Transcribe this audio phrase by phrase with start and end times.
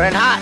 [0.00, 0.40] In hot.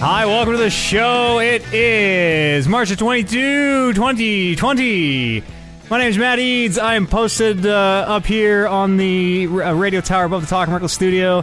[0.00, 1.38] Hi, welcome to the show.
[1.40, 5.42] It is March of 22, 2020.
[5.88, 6.76] My name is Matt Eads.
[6.76, 10.92] I am posted uh, up here on the uh, radio tower above the Talk Reckless
[10.92, 11.42] studio.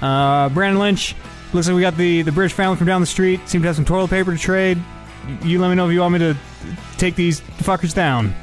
[0.00, 1.14] Uh, Brandon Lynch.
[1.52, 3.48] Like we got the, the British family from down the street.
[3.48, 4.82] Seem to have some toilet paper to trade.
[5.44, 6.36] You let me know if you want me to
[6.96, 8.34] take these fuckers down.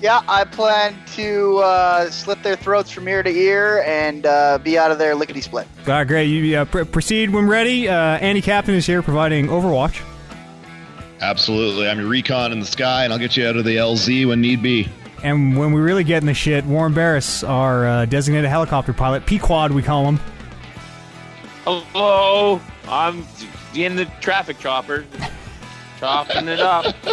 [0.00, 4.78] Yeah, I plan to uh, slit their throats from ear to ear and uh, be
[4.78, 5.66] out of there lickety split.
[5.86, 6.26] All right, great.
[6.26, 7.88] You uh, pr- proceed when ready.
[7.88, 10.00] Uh, Andy Captain is here providing Overwatch.
[11.20, 11.88] Absolutely.
[11.88, 14.40] I'm your recon in the sky, and I'll get you out of the LZ when
[14.40, 14.88] need be.
[15.24, 19.26] And when we really get in the shit, Warren Barris, our uh, designated helicopter pilot,
[19.26, 20.20] Pequod, we call him.
[21.64, 23.26] Hello, I'm
[23.74, 25.04] in the traffic chopper,
[25.98, 26.94] chopping it up.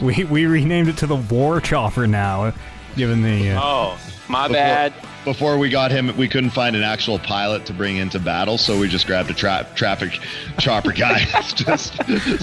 [0.00, 2.52] We we renamed it to the War Chopper now,
[2.96, 3.50] given the.
[3.50, 4.92] Uh, Oh, my Before- bad.
[5.26, 8.78] Before we got him, we couldn't find an actual pilot to bring into battle, so
[8.80, 10.18] we just grabbed a tra- traffic
[10.58, 11.18] chopper guy,
[11.54, 11.92] just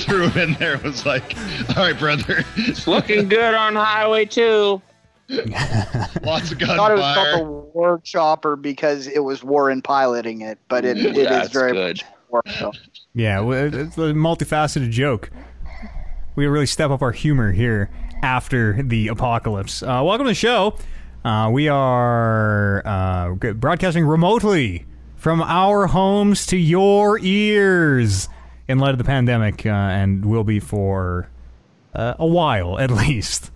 [0.02, 0.76] threw him in there.
[0.76, 1.36] It was like,
[1.76, 4.80] all right, brother, It's looking good on Highway 2.
[5.30, 7.34] lots of I thought it was gunfire.
[7.34, 11.72] called the War Chopper because it was Warren piloting it, but it, it is very
[11.74, 11.98] good.
[11.98, 12.44] much War.
[12.60, 12.72] So.
[13.16, 15.32] yeah, it's a multifaceted joke.
[16.38, 17.90] We really step up our humor here
[18.22, 19.82] after the apocalypse.
[19.82, 20.78] Uh, welcome to the show.
[21.26, 28.30] Uh, we are uh, broadcasting remotely from our homes to your ears
[28.68, 31.28] in light of the pandemic, uh, and will be for
[31.96, 33.50] uh, a while at least.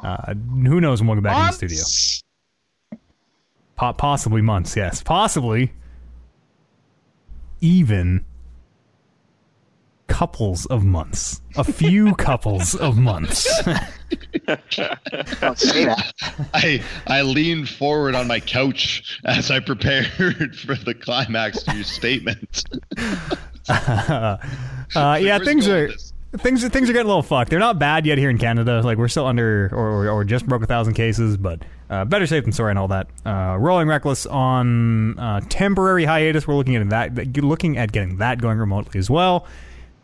[0.00, 3.00] Uh, who knows when we'll get back in the studio?
[3.74, 5.02] Po- possibly months, yes.
[5.02, 5.72] Possibly
[7.60, 8.24] even
[10.06, 11.40] couples of months.
[11.56, 13.46] A few couples of months.
[14.46, 16.12] Don't say that.
[16.54, 20.06] I I leaned forward on my couch as I prepared
[20.56, 22.64] for the climax to your statement.
[23.68, 24.38] uh,
[24.94, 25.90] yeah, things are
[26.38, 27.50] things are things are getting a little fucked.
[27.50, 28.80] They're not bad yet here in Canada.
[28.82, 32.26] Like we're still under or, or, or just broke a thousand cases, but uh, better
[32.26, 33.08] safe than sorry and all that.
[33.24, 36.46] Uh, Rolling Reckless on uh, temporary hiatus.
[36.46, 39.46] We're looking at that looking at getting that going remotely as well.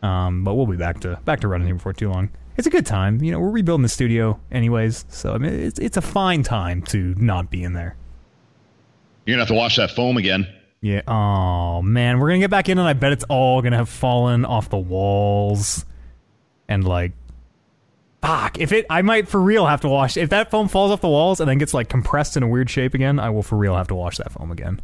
[0.01, 2.29] Um, but we'll be back to back to running here before too long.
[2.57, 3.21] It's a good time.
[3.23, 6.81] You know, we're rebuilding the studio anyways, so I mean, it's it's a fine time
[6.83, 7.95] to not be in there.
[9.25, 10.47] You're gonna have to wash that foam again.
[10.81, 11.01] Yeah.
[11.07, 14.45] Oh man, we're gonna get back in, and I bet it's all gonna have fallen
[14.45, 15.85] off the walls,
[16.67, 17.11] and like,
[18.21, 18.57] fuck.
[18.59, 20.15] If it, I might for real have to wash.
[20.15, 22.69] If that foam falls off the walls and then gets like compressed in a weird
[22.69, 24.81] shape again, I will for real have to wash that foam again.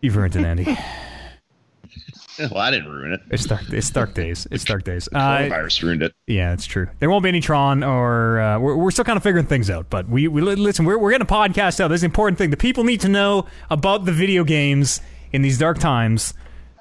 [0.00, 0.78] You've ruined it, Andy.
[2.50, 3.20] Well, I didn't ruin it.
[3.30, 3.62] It's dark.
[3.72, 4.46] It's dark days.
[4.50, 5.08] It's dark days.
[5.12, 6.12] Uh, Coronavirus ruined it.
[6.26, 6.88] yeah, it's true.
[7.00, 9.90] There won't be any Tron, or uh, we're, we're still kind of figuring things out.
[9.90, 10.84] But we, we listen.
[10.84, 11.88] We're, we're getting a podcast out.
[11.88, 12.50] This is an important thing.
[12.50, 15.00] The people need to know about the video games
[15.32, 16.32] in these dark times.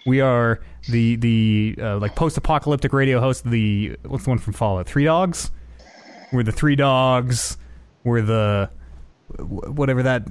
[0.06, 0.59] We are
[0.90, 3.44] the the uh, like post apocalyptic radio host.
[3.46, 4.88] of The what's the one from Fallout?
[4.88, 5.51] Three Dogs.
[6.31, 7.57] We're the Three Dogs.
[8.03, 8.69] We're the
[9.40, 10.28] whatever that.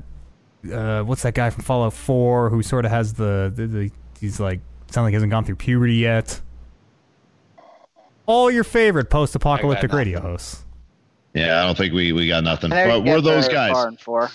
[0.73, 4.41] Uh, what's that guy from Fallout Four who sort of has the, the, the he's
[4.41, 4.61] like
[4.97, 6.41] sound like he hasn't gone through puberty yet.
[8.25, 10.65] All your favorite post-apocalyptic radio hosts.
[11.35, 12.73] Yeah, I don't think we, we got nothing.
[12.73, 13.95] I But we're those guys.
[14.01, 14.31] four.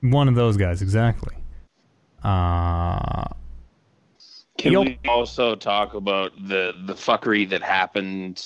[0.00, 1.36] One of those guys, exactly.
[2.24, 3.24] Uh,
[4.58, 4.84] Can Yup.
[4.84, 8.44] we also talk about the, the fuckery that happened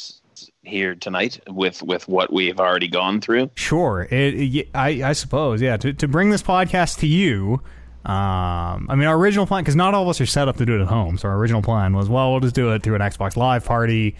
[0.62, 3.50] here tonight with, with what we've already gone through?
[3.54, 4.06] sure.
[4.10, 5.78] It, it- I, I suppose, yeah.
[5.78, 7.62] To, to bring this podcast to you,
[8.06, 10.64] um, I mean, our original plan, because not all of us are set up to
[10.64, 11.18] do it at home.
[11.18, 14.14] So our original plan was, well, we'll just do it through an Xbox Live party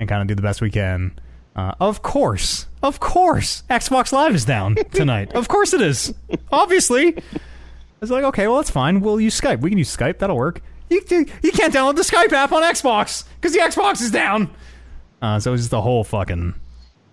[0.00, 1.18] and kind of do the best we can.
[1.54, 5.32] Uh, of course, of course, Xbox Live is down tonight.
[5.34, 6.14] of course it is.
[6.50, 7.14] Obviously.
[8.00, 9.00] It's like, okay, well, that's fine.
[9.00, 9.60] We'll use Skype.
[9.60, 10.18] We can use Skype.
[10.18, 10.62] That'll work.
[10.88, 14.50] You, you, can't download the Skype app on Xbox because the Xbox is down.
[15.20, 16.54] Uh, so it was just a whole fucking.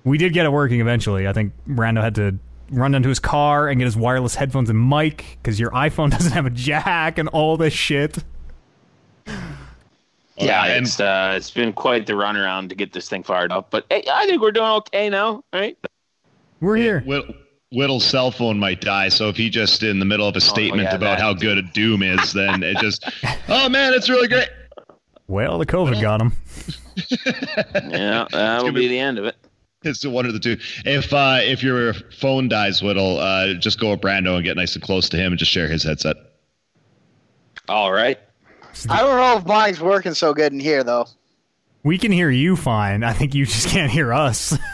[0.06, 1.28] We did get it working eventually.
[1.28, 2.38] I think Brando had to
[2.74, 6.10] run down to his car and get his wireless headphones and mic because your iPhone
[6.18, 8.18] doesn't have a jack and all this shit.
[10.38, 13.70] Yeah, and- it's uh, it's been quite the runaround to get this thing fired up.
[13.70, 15.78] But hey, I think we're doing okay now, right?
[16.60, 17.02] We're here.
[17.02, 17.26] Whitt-
[17.72, 20.84] Whittle's cell phone might die, so if he just in the middle of a statement
[20.84, 23.04] yeah, about how good a Doom is, then it just,
[23.50, 24.50] oh man, it's really great.
[25.28, 26.34] Well, the COVID got him.
[27.90, 29.36] Yeah, that will be be- the end of it.
[29.84, 30.58] It's one of the two.
[30.86, 34.76] If uh, if your phone dies, Whittle, uh, just go with Brando and get nice
[34.76, 36.16] and close to him and just share his headset.
[37.68, 38.20] All right.
[38.90, 41.08] I don't know if mine's working so good in here though.
[41.84, 43.04] We can hear you fine.
[43.04, 44.58] I think you just can't hear us.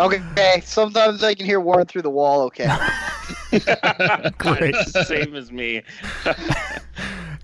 [0.00, 2.42] Okay, sometimes I can hear Warren through the wall.
[2.42, 2.68] Okay,
[4.38, 4.74] Great.
[4.76, 5.82] Same as me.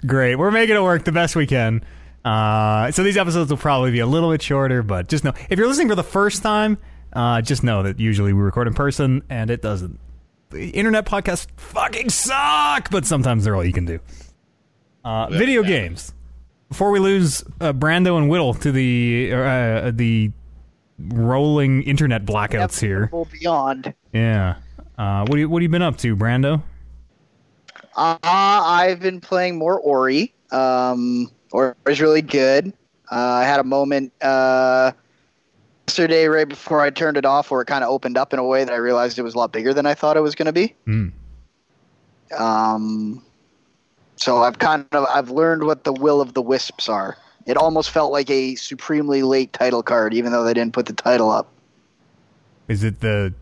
[0.06, 0.36] Great.
[0.36, 1.82] We're making it work the best we can.
[2.24, 5.58] Uh, so these episodes will probably be a little bit shorter, but just know if
[5.58, 6.78] you're listening for the first time,
[7.12, 10.00] uh, just know that usually we record in person and it doesn't.
[10.50, 14.00] The internet podcasts fucking suck, but sometimes they're all you can do.
[15.04, 15.68] Uh, video yeah.
[15.68, 16.14] games.
[16.68, 20.32] Before we lose uh, Brando and Whittle to the uh, the
[20.98, 23.10] rolling internet blackouts here.
[23.30, 23.92] Beyond.
[24.12, 24.56] Yeah.
[24.96, 26.62] Uh, what do you, what have you been up to, Brando?
[27.96, 30.34] Uh, I've been playing more Ori.
[30.50, 32.72] Um, Ori is really good.
[33.12, 34.90] Uh, I had a moment uh,
[35.86, 38.44] yesterday, right before I turned it off, where it kind of opened up in a
[38.44, 40.46] way that I realized it was a lot bigger than I thought it was going
[40.46, 40.74] to be.
[40.84, 41.08] Hmm.
[42.36, 43.24] Um,
[44.16, 47.16] so I've kind of I've learned what the will of the wisps are.
[47.46, 50.92] It almost felt like a supremely late title card, even though they didn't put the
[50.92, 51.46] title up.
[52.66, 53.32] Is it the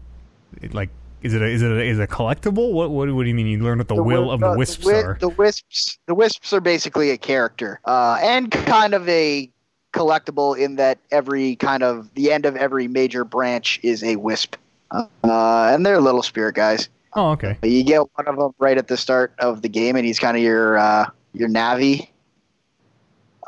[0.73, 0.91] like?
[1.23, 2.73] Is it a, is it a, is it a collectible?
[2.73, 3.47] What, what what do you mean?
[3.47, 5.17] You learn what the, will wi- of the wisps wi- are?
[5.21, 9.51] The wisps, the wisps are basically a character, uh, and kind of a
[9.93, 14.57] collectible in that every kind of the end of every major branch is a wisp,
[14.91, 16.89] uh, and they're little spirit guys.
[17.15, 17.59] oh, okay.
[17.63, 20.37] You get one of them right at the start of the game, and he's kind
[20.37, 22.09] of your uh, your navi.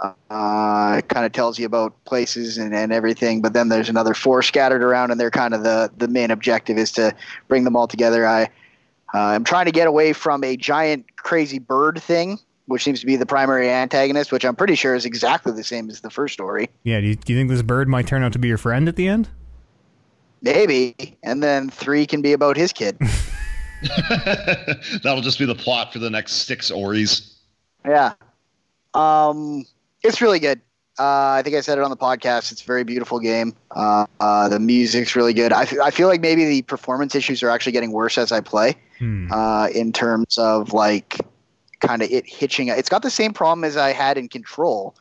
[0.02, 4.14] Uh, it kind of tells you about places and, and everything, but then there's another
[4.14, 7.14] four scattered around, and they're kind of the the main objective is to
[7.48, 8.26] bring them all together.
[8.26, 8.44] I
[9.14, 13.06] uh, I'm trying to get away from a giant crazy bird thing, which seems to
[13.06, 16.34] be the primary antagonist, which I'm pretty sure is exactly the same as the first
[16.34, 16.68] story.
[16.82, 17.00] Yeah.
[17.00, 18.96] Do you, do you think this bird might turn out to be your friend at
[18.96, 19.28] the end?
[20.42, 22.98] Maybe, and then three can be about his kid.
[25.02, 27.38] That'll just be the plot for the next six Oris.
[27.84, 28.14] Yeah.
[28.94, 29.66] Um,
[30.04, 30.60] it's really good.
[30.96, 32.52] Uh, I think I said it on the podcast.
[32.52, 33.56] It's a very beautiful game.
[33.72, 35.52] Uh, uh, the music's really good.
[35.52, 38.40] I, f- I feel like maybe the performance issues are actually getting worse as I
[38.40, 38.76] play.
[39.00, 39.32] Hmm.
[39.32, 41.18] Uh, in terms of like
[41.80, 42.68] kind of it hitching.
[42.68, 44.94] It's got the same problem as I had in Control,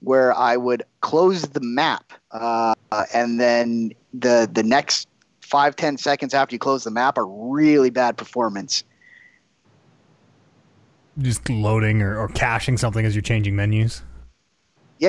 [0.00, 2.74] where I would close the map, uh,
[3.12, 5.08] and then the the next
[5.40, 8.84] five ten seconds after you close the map are really bad performance.
[11.18, 14.02] Just loading or, or caching something as you're changing menus.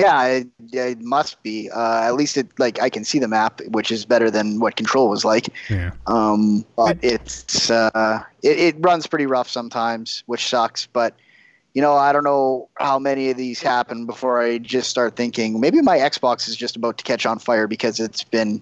[0.02, 1.70] Yeah, it, it must be.
[1.70, 4.76] Uh, at least it like I can see the map, which is better than what
[4.76, 5.50] Control was like.
[5.70, 5.92] Yeah.
[6.08, 10.86] Um, but it's uh, it, it runs pretty rough sometimes, which sucks.
[10.88, 11.16] But
[11.74, 15.60] you know, I don't know how many of these happen before I just start thinking
[15.60, 18.62] maybe my Xbox is just about to catch on fire because it's been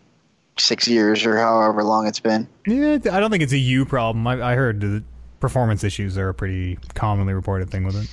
[0.57, 2.47] six years or however long it's been.
[2.67, 2.97] Yeah.
[3.11, 4.25] I don't think it's a you problem.
[4.27, 5.03] I, I heard the
[5.39, 8.09] performance issues are a pretty commonly reported thing with it.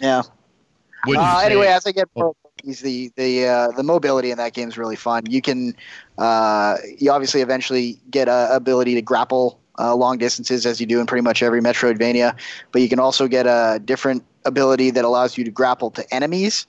[0.00, 0.22] Yeah.
[1.06, 2.34] Uh, anyway, as I get more,
[2.64, 5.24] these the the uh, the mobility in that game is really fun.
[5.28, 5.74] You can
[6.18, 11.00] uh, you obviously eventually get a ability to grapple uh, long distances as you do
[11.00, 12.36] in pretty much every Metroidvania,
[12.72, 16.66] but you can also get a different ability that allows you to grapple to enemies.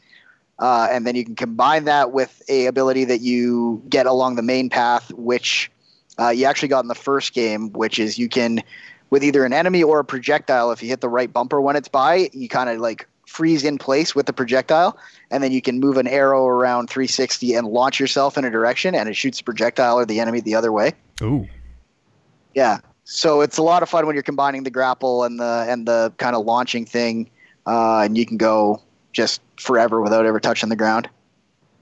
[0.59, 4.41] Uh, and then you can combine that with a ability that you get along the
[4.41, 5.71] main path, which
[6.19, 8.63] uh, you actually got in the first game, which is you can,
[9.11, 11.87] with either an enemy or a projectile, if you hit the right bumper when it's
[11.87, 14.97] by, you kind of like freeze in place with the projectile,
[15.29, 18.95] and then you can move an arrow around 360 and launch yourself in a direction,
[18.95, 20.93] and it shoots the projectile or the enemy the other way.
[21.21, 21.47] Ooh.
[22.55, 22.79] Yeah.
[23.03, 26.11] So it's a lot of fun when you're combining the grapple and the and the
[26.17, 27.29] kind of launching thing,
[27.65, 28.81] uh, and you can go
[29.13, 31.09] just forever without ever touching the ground.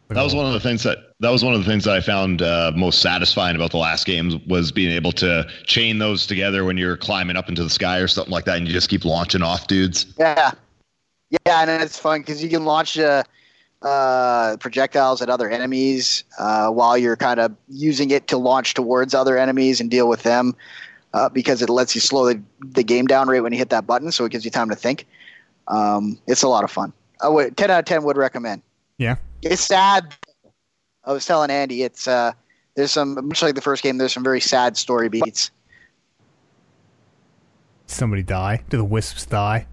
[0.10, 2.02] That was one of the things that that was one of the things that I
[2.02, 6.64] found uh, most satisfying about the last games was being able to chain those together
[6.64, 9.04] when you're climbing up into the sky or something like that, and you just keep
[9.04, 10.06] launching off dudes.
[10.20, 10.52] Yeah,
[11.30, 13.24] yeah, and it's fun because you can launch uh,
[13.82, 19.14] uh, projectiles at other enemies uh, while you're kind of using it to launch towards
[19.14, 20.56] other enemies and deal with them.
[21.14, 23.88] Uh, because it lets you slow the, the game down right when you hit that
[23.88, 25.08] button, so it gives you time to think.
[25.70, 26.92] Um, it's a lot of fun.
[27.22, 28.62] I would, ten out of ten would recommend.
[28.98, 29.16] Yeah.
[29.42, 30.14] It's sad.
[31.06, 32.34] I was telling Andy, it's uh,
[32.76, 33.98] there's some much like the first game.
[33.98, 35.52] There's some very sad story beats.
[37.88, 38.64] Somebody die?
[38.70, 39.68] Do the wisps die?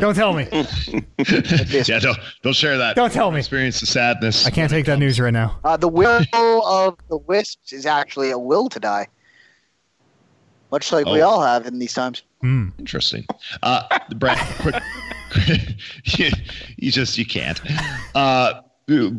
[0.00, 0.48] Don't tell me.
[0.52, 2.94] yeah, don't don't share that.
[2.96, 3.38] Don't tell me.
[3.38, 4.46] Experience the sadness.
[4.46, 5.58] I can't take that news right now.
[5.64, 6.24] Uh, the will
[6.66, 9.06] of the wisps is actually a will to die,
[10.70, 11.28] much like we Oh.
[11.28, 12.22] all have in these times.
[12.40, 12.70] Hmm.
[12.78, 13.24] Interesting.
[13.62, 13.82] Uh,
[14.16, 14.82] Brett, quick,
[16.04, 16.30] you,
[16.76, 17.60] you just you can't.
[18.16, 18.62] Uh,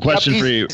[0.01, 0.67] question for you.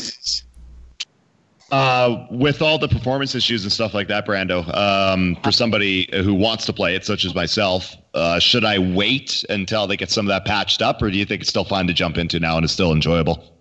[1.70, 6.34] Uh, with all the performance issues and stuff like that, Brando, um, for somebody who
[6.34, 10.26] wants to play it, such as myself, uh, should I wait until they get some
[10.26, 12.56] of that patched up, or do you think it's still fun to jump into now
[12.56, 13.54] and it's still enjoyable?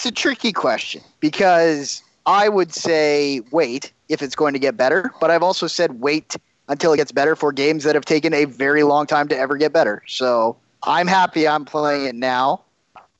[0.00, 5.12] It's a tricky question because I would say wait if it's going to get better,
[5.20, 6.36] but I've also said wait
[6.68, 9.58] until it gets better for games that have taken a very long time to ever
[9.58, 10.02] get better.
[10.06, 12.62] So I'm happy I'm playing it now.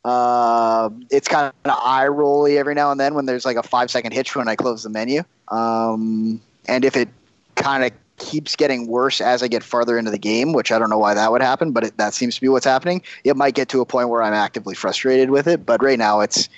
[0.04, 3.90] Uh, it's kind of eye rolly every now and then when there's like a five
[3.90, 5.22] second hitch when I close the menu.
[5.48, 7.08] Um, and if it
[7.56, 10.90] kind of keeps getting worse as I get farther into the game, which I don't
[10.90, 13.02] know why that would happen, but it, that seems to be what's happening.
[13.24, 16.20] It might get to a point where I'm actively frustrated with it, but right now
[16.20, 16.48] it's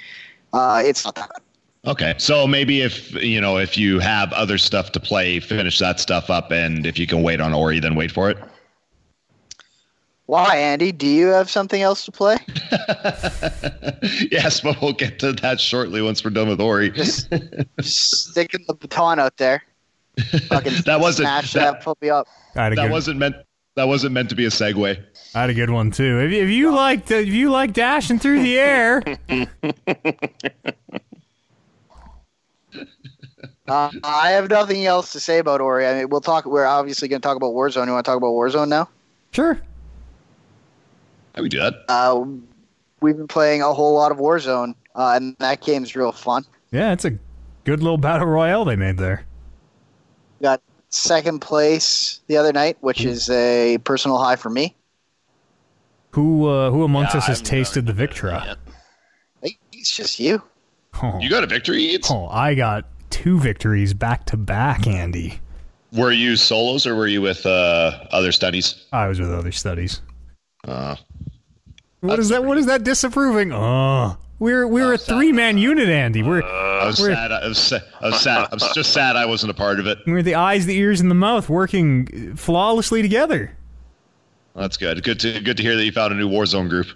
[0.52, 1.30] uh, it's not that.
[1.84, 5.98] Okay, so maybe if you know if you have other stuff to play, finish that
[5.98, 8.38] stuff up, and if you can wait on Ori, then wait for it.
[10.32, 10.92] Why, Andy?
[10.92, 12.38] Do you have something else to play?
[14.30, 16.88] yes, but we'll get to that shortly once we're done with Ori.
[16.88, 17.30] Just,
[17.78, 19.62] just sticking the baton out there.
[20.48, 22.28] Fucking that wasn't smash that, that, put me up.
[22.54, 23.36] that good, wasn't meant.
[23.74, 25.04] That wasn't meant to be a segue.
[25.34, 26.20] I had a good one too.
[26.20, 29.02] If, if you like, if you like dashing through the air,
[33.68, 35.86] uh, I have nothing else to say about Ori.
[35.86, 36.46] I mean, we'll talk.
[36.46, 37.84] We're obviously going to talk about Warzone.
[37.84, 38.88] You want to talk about Warzone now?
[39.32, 39.60] sure.
[41.34, 41.74] How we do that?
[41.88, 42.24] Uh,
[43.00, 46.44] we've been playing a whole lot of Warzone, uh, and that game's real fun.
[46.70, 47.12] Yeah, it's a
[47.64, 49.24] good little battle royale they made there.
[50.42, 54.74] Got second place the other night, which is a personal high for me.
[56.10, 58.30] Who uh, who amongst Yeah, us has I've tasted the never Victra?
[58.40, 58.58] that yet.
[59.42, 60.42] Hey, It's just you.
[61.02, 61.84] Oh, You got a victory.
[61.86, 65.40] It's, oh, I got two victories back to back, Andy.
[65.92, 68.84] Were you solos or were you with uh, other studies?
[68.92, 70.02] I was with other studies.
[70.66, 70.96] Uh,
[72.02, 72.44] What is that?
[72.44, 73.52] What is that disapproving?
[73.52, 76.22] Oh, we're we're oh, a three man unit, Andy.
[76.22, 77.30] We're I was We're- sad.
[77.30, 78.48] I was, sa- I was sad.
[78.50, 79.98] I was just sad I wasn't a part of it.
[80.04, 83.56] we're the eyes, the ears, and the mouth working flawlessly together.
[84.56, 85.02] That's good.
[85.04, 86.88] Good to good to hear that you found a new Warzone group.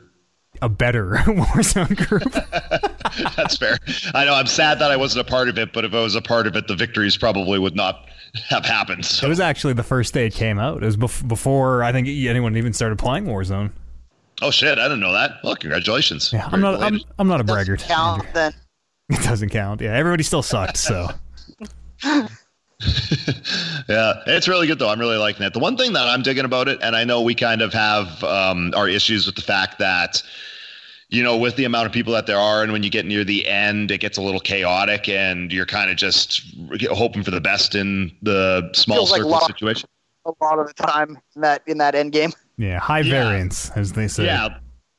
[0.60, 2.32] A better Warzone group.
[3.36, 3.78] That's fair.
[4.12, 4.34] I know.
[4.34, 6.48] I'm sad that I wasn't a part of it, but if I was a part
[6.48, 8.06] of it, the victories probably would not
[8.48, 9.04] have happened.
[9.06, 9.26] So.
[9.26, 10.82] It was actually the first day it came out.
[10.82, 13.70] It was bef- before I think anyone even started playing Warzone.
[14.42, 15.38] Oh shit, I didn't know that.
[15.44, 16.32] Well, congratulations.
[16.32, 16.82] Yeah, I'm not.
[16.82, 17.00] I'm.
[17.18, 17.80] I'm not a Doesn't braggart.
[17.88, 18.52] count then.
[19.08, 19.80] It doesn't count.
[19.80, 20.76] Yeah, everybody still sucked.
[20.76, 21.08] So
[23.88, 24.88] Yeah, it's really good though.
[24.88, 25.52] I'm really liking it.
[25.52, 28.22] The one thing that I'm digging about it, and I know we kind of have
[28.24, 30.22] um, our issues with the fact that,
[31.08, 33.22] you know, with the amount of people that there are, and when you get near
[33.24, 36.42] the end, it gets a little chaotic, and you're kind of just
[36.90, 39.88] hoping for the best in the small Feels like circle situation.
[40.26, 42.32] A lot of the time in that in that end game.
[42.56, 43.22] Yeah, high Yeah.
[43.24, 44.24] variance, as they say.
[44.26, 44.48] Yeah.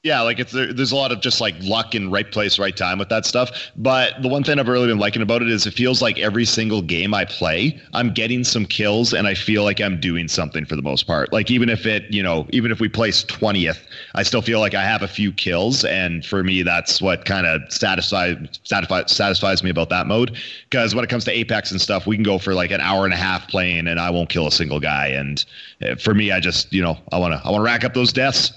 [0.04, 3.00] Yeah, like it's there's a lot of just like luck and right place, right time
[3.00, 3.72] with that stuff.
[3.76, 6.46] But the one thing I've really been liking about it is it feels like every
[6.46, 10.66] single game I play, I'm getting some kills and I feel like I'm doing something
[10.66, 11.34] for the most part.
[11.34, 13.80] Like even if it, you know, even if we place 20th,
[14.14, 17.48] I still feel like I have a few kills and for me that's what kind
[17.48, 20.38] of satisfies satisfies satisfies me about that mode
[20.70, 23.04] because when it comes to Apex and stuff, we can go for like an hour
[23.04, 25.44] and a half playing and I won't kill a single guy and
[25.82, 27.96] uh, for me I just, you know, I want to I want to rack up
[27.96, 28.54] those deaths.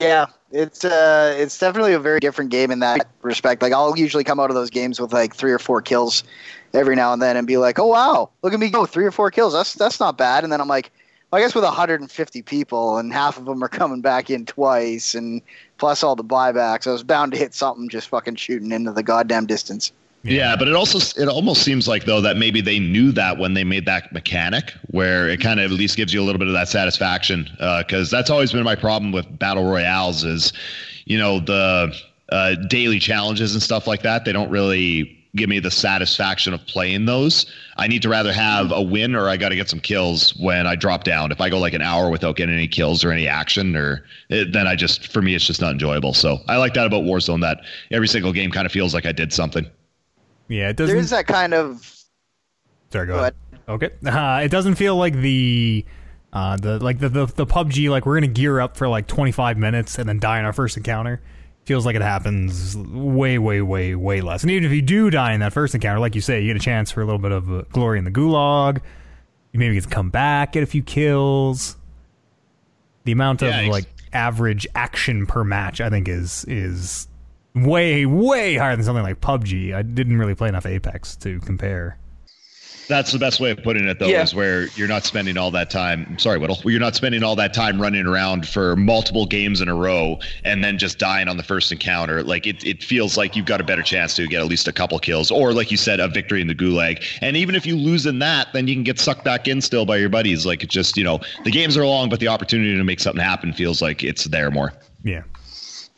[0.00, 3.62] Yeah, it's uh, it's definitely a very different game in that respect.
[3.62, 6.24] Like I'll usually come out of those games with like three or four kills
[6.74, 9.10] every now and then, and be like, "Oh wow, look at me go, three or
[9.10, 9.52] four kills.
[9.52, 10.90] That's that's not bad." And then I'm like,
[11.30, 15.14] well, "I guess with 150 people, and half of them are coming back in twice,
[15.14, 15.40] and
[15.78, 19.02] plus all the buybacks, I was bound to hit something just fucking shooting into the
[19.02, 19.92] goddamn distance."
[20.24, 20.56] Yeah.
[20.56, 23.64] but it also it almost seems like though that maybe they knew that when they
[23.64, 26.54] made that mechanic, where it kind of at least gives you a little bit of
[26.54, 27.48] that satisfaction.
[27.58, 30.52] Because that's always been my problem with battle royales is,
[31.06, 31.94] you know, the
[32.30, 34.24] uh, daily challenges and stuff like that.
[34.24, 37.46] They don't really give me the satisfaction of playing those.
[37.78, 40.66] I need to rather have a win or I got to get some kills when
[40.66, 41.32] I drop down.
[41.32, 44.52] If I go like an hour without getting any kills or any action, or it,
[44.52, 46.12] then I just for me it's just not enjoyable.
[46.12, 47.60] So I like that about Warzone that
[47.90, 49.66] every single game kind of feels like I did something.
[50.48, 50.68] Yeah.
[50.70, 50.96] It doesn't.
[50.96, 51.80] is that kind of
[52.92, 53.34] Sorry, go Go ahead.
[53.68, 53.90] Okay.
[54.04, 55.84] Uh, it doesn't feel like the
[56.32, 59.56] uh, the like the, the the PUBG like we're gonna gear up for like 25
[59.56, 61.20] minutes and then die in our first encounter.
[61.64, 64.42] Feels like it happens way, way, way, way less.
[64.42, 66.56] And even if you do die in that first encounter, like you say, you get
[66.56, 68.80] a chance for a little bit of uh, glory in the gulag.
[69.52, 71.76] You maybe get to come back, get a few kills.
[73.04, 77.06] The amount of Yeah, ex- like average action per match, I think, is is
[77.54, 79.74] way, way higher than something like PUBG.
[79.74, 81.98] I didn't really play enough Apex to compare.
[82.88, 84.22] That's the best way of putting it, though, Yeah.
[84.22, 86.18] is where you're not spending all that time.
[86.18, 86.56] Sorry, Whittle.
[86.62, 90.18] Where you're not spending all that time running around for multiple games in a row
[90.44, 92.24] and then just dying on the first encounter.
[92.24, 94.72] Like it, it feels like you've got a better chance to get at least a
[94.72, 97.02] couple kills, or like you said, a victory in the gulag.
[97.22, 99.86] And even if you lose in that, then you can get sucked back in still
[99.86, 100.44] by your buddies.
[100.44, 103.22] Like it just, you know, the games are long, but the opportunity to make something
[103.24, 104.72] happen feels like it's there more.
[105.04, 105.22] Yeah.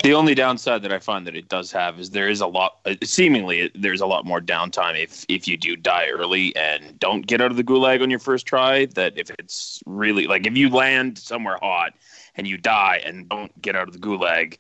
[0.05, 2.77] The only downside that I find that it does have is there is a lot,
[2.85, 7.27] uh, seemingly, there's a lot more downtime if if you do die early and don't
[7.27, 8.85] get out of the gulag on your first try.
[8.85, 11.95] That if it's really like if you land somewhere hot
[12.37, 14.59] and you die and don't get out of the gulag,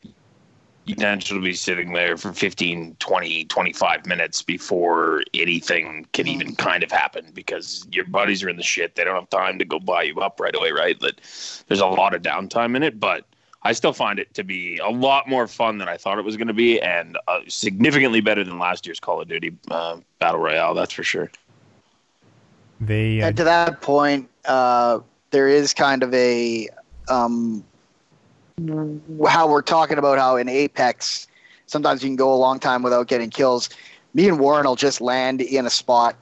[0.86, 6.82] you potentially be sitting there for 15, 20, 25 minutes before anything can even kind
[6.82, 8.94] of happen because your buddies are in the shit.
[8.94, 10.98] They don't have time to go buy you up right away, right?
[11.00, 11.20] That
[11.68, 13.26] there's a lot of downtime in it, but
[13.64, 16.36] I still find it to be a lot more fun than I thought it was
[16.36, 20.40] going to be, and uh, significantly better than last year's Call of Duty uh, Battle
[20.40, 20.74] Royale.
[20.74, 21.30] That's for sure.
[22.80, 26.68] They uh, And to that point, uh, there is kind of a
[27.08, 27.64] um,
[29.26, 31.26] how we're talking about how in Apex,
[31.66, 33.70] sometimes you can go a long time without getting kills.
[34.12, 36.16] Me and Warren will just land in a spot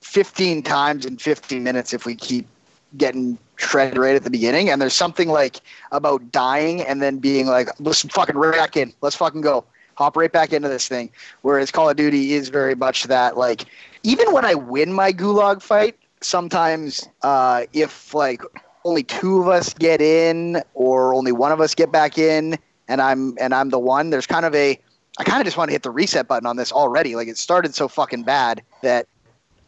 [0.00, 2.46] 15 times in 15 minutes if we keep
[2.96, 4.70] getting shredded right at the beginning.
[4.70, 5.60] And there's something like
[5.92, 8.92] about dying and then being like, let's fucking back in.
[9.00, 9.64] Let's fucking go.
[9.96, 11.10] Hop right back into this thing.
[11.42, 13.66] Whereas Call of Duty is very much that, like,
[14.02, 18.42] even when I win my gulag fight, sometimes uh, if like
[18.84, 22.58] only two of us get in or only one of us get back in
[22.88, 24.78] and I'm and I'm the one, there's kind of a
[25.18, 27.14] I kind of just want to hit the reset button on this already.
[27.16, 29.06] Like it started so fucking bad that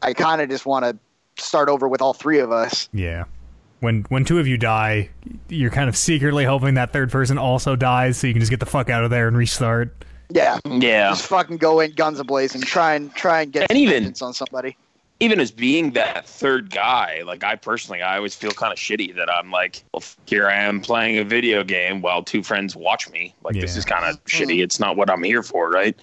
[0.02, 2.88] I kind of just want to start over with all three of us.
[2.92, 3.24] Yeah.
[3.80, 5.10] When when two of you die,
[5.48, 8.60] you're kind of secretly hoping that third person also dies, so you can just get
[8.60, 9.94] the fuck out of there and restart.
[10.30, 11.10] Yeah, Yeah.
[11.10, 14.32] just fucking go in guns ablazing, try and try and get And even- vengeance on
[14.32, 14.76] somebody.
[15.20, 19.14] even as being that third guy, like I personally, I always feel kind of shitty
[19.16, 23.08] that I'm like, well, here I am playing a video game while two friends watch
[23.10, 23.34] me.
[23.42, 24.26] Like this is kind of mm.
[24.26, 24.62] shitty.
[24.62, 25.94] It's not what I'm here for, right?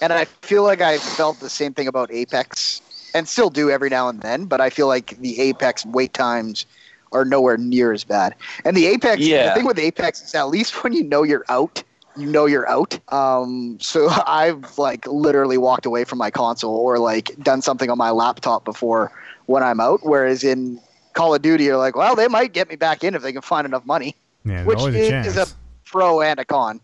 [0.00, 2.80] And I feel like I felt the same thing about Apex,
[3.14, 4.46] and still do every now and then.
[4.46, 6.64] But I feel like the Apex wait times
[7.12, 8.34] are nowhere near as bad.
[8.64, 9.38] And the Apex, yeah.
[9.38, 9.54] the Yeah.
[9.54, 11.82] thing with Apex is at least when you know you're out,
[12.16, 12.98] you know you're out.
[13.12, 17.98] Um, so I've like literally walked away from my console or like done something on
[17.98, 19.12] my laptop before
[19.46, 20.00] when I'm out.
[20.02, 20.80] Whereas in
[21.14, 23.42] Call of Duty, you're like, well, they might get me back in if they can
[23.42, 25.46] find enough money, Yeah, which always a is, is a
[25.84, 26.80] pro and a con.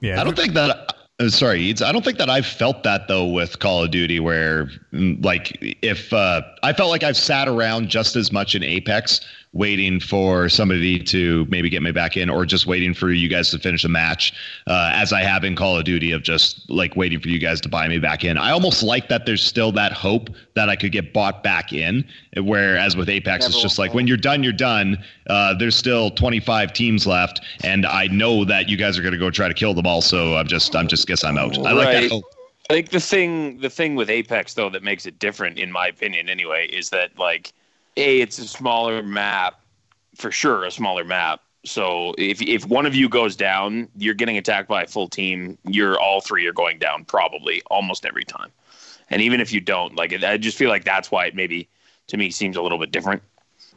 [0.00, 0.92] yeah, I don't think that.
[1.20, 1.70] Uh, sorry.
[1.70, 5.56] I don't think that I've felt that though with Call of Duty, where mm, like
[5.82, 9.20] if uh, I felt like I've sat around just as much in Apex
[9.54, 13.50] waiting for somebody to maybe get me back in, or just waiting for you guys
[13.50, 14.34] to finish a match,
[14.66, 17.60] uh, as I have in Call of Duty of just like waiting for you guys
[17.62, 18.36] to buy me back in.
[18.36, 19.26] I almost like that.
[19.26, 22.04] There's still that hope that I could get bought back in.
[22.36, 25.02] Whereas with Apex, it's just like when you're done, you're done.
[25.28, 29.18] Uh, there's still 25 teams left, and I know that you guys are going to
[29.18, 30.02] go try to kill them all.
[30.02, 31.56] So I'm just, I'm just guess I'm out.
[31.58, 32.24] I like that hope.
[32.70, 35.86] I think the thing the thing with Apex though that makes it different, in my
[35.86, 37.52] opinion, anyway, is that like
[37.96, 39.60] a it's a smaller map
[40.16, 41.40] for sure, a smaller map.
[41.64, 45.58] So if if one of you goes down, you're getting attacked by a full team.
[45.64, 48.50] You're all three are going down probably almost every time.
[49.10, 51.68] And even if you don't, like I just feel like that's why it maybe
[52.08, 53.22] to me seems a little bit different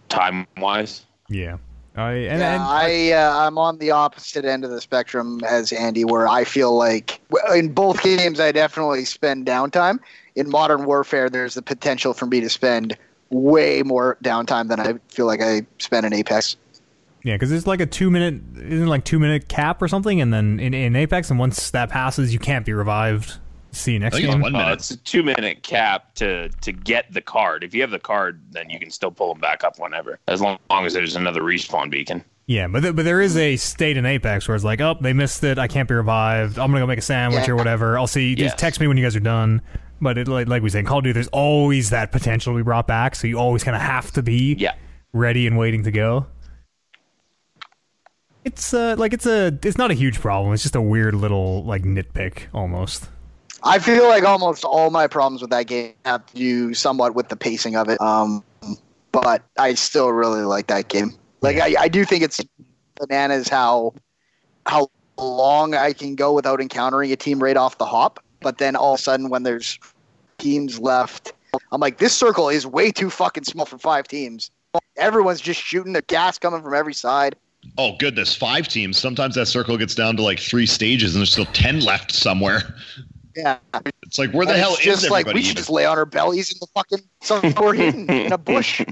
[0.09, 1.05] time wise.
[1.29, 1.57] yeah.
[1.95, 5.71] I and, yeah, and I uh, I'm on the opposite end of the spectrum as
[5.73, 7.19] Andy, where I feel like
[7.55, 9.99] in both games I definitely spend downtime.
[10.35, 12.95] In Modern Warfare, there's the potential for me to spend
[13.29, 16.55] way more downtime than I feel like I spend in Apex.
[17.23, 20.33] yeah, because it's like a two minute, isn't like two minute cap or something, and
[20.33, 23.37] then in, in Apex, and once that passes, you can't be revived.
[23.71, 24.41] See you next I think it's game.
[24.41, 24.73] one Uh, minute.
[24.73, 27.63] it's a two minute cap to to get the card.
[27.63, 30.41] If you have the card, then you can still pull them back up whenever, as
[30.41, 32.23] long, long as there's another respawn beacon.
[32.47, 35.11] Yeah, but th- but there is a state in Apex where it's like, oh, they
[35.11, 35.59] missed it.
[35.59, 36.57] I can't be revived.
[36.57, 37.53] I'm gonna go make a sandwich Yeah.
[37.53, 37.99] or whatever.
[37.99, 38.29] I'll see.
[38.35, 38.51] Yes.
[38.51, 39.61] Just text me when you guys are done.
[39.99, 42.57] But it, like like we said, in Call of Duty, there's always that potential to
[42.57, 43.15] be brought back.
[43.15, 44.73] So you always kind of have to be Yeah.
[45.13, 46.27] ready and waiting to go.
[48.45, 50.53] It's uh like it's a it's not a huge problem.
[50.53, 53.09] It's just a weird little like nitpick almost.
[53.63, 57.27] I feel like almost all my problems with that game have to do somewhat with
[57.27, 57.99] the pacing of it.
[57.99, 58.43] Um,
[59.11, 61.13] but I still really like that game.
[61.41, 62.39] Like I, I do think it's
[62.99, 63.93] bananas how
[64.65, 68.19] how long I can go without encountering a team right off the hop.
[68.41, 69.79] But then all of a sudden, when there's
[70.37, 71.33] teams left,
[71.71, 74.51] I'm like, this circle is way too fucking small for five teams.
[74.97, 77.35] Everyone's just shooting the gas coming from every side.
[77.77, 78.97] Oh goodness, five teams.
[78.97, 82.75] Sometimes that circle gets down to like three stages, and there's still ten left somewhere.
[83.35, 83.57] Yeah,
[84.03, 85.55] It's like where the And hell it's is just like we should even?
[85.57, 88.83] just lay on our bellies in the fucking somewhere hidden in a bush.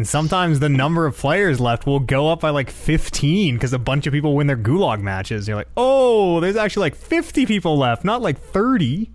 [0.00, 3.78] And sometimes the number of players left will go up by like 15 because a
[3.78, 5.46] bunch of people win their gulag matches.
[5.46, 9.10] You're like, oh, there's actually like 50 people left, not like 30.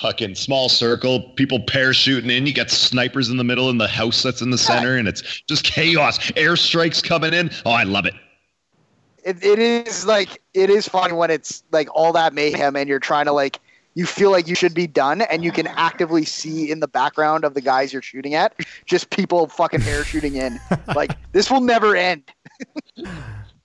[0.00, 2.44] Fucking small circle, people parachuting in.
[2.44, 5.42] You got snipers in the middle, and the house that's in the center, and it's
[5.42, 6.18] just chaos.
[6.32, 7.48] Airstrikes coming in.
[7.64, 8.14] Oh, I love it.
[9.24, 12.98] it, it is like it is fun when it's like all that mayhem and you're
[12.98, 13.60] trying to like
[13.94, 17.44] you feel like you should be done and you can actively see in the background
[17.44, 18.54] of the guys you're shooting at
[18.86, 20.60] just people fucking parachuting in
[20.94, 22.22] like this will never end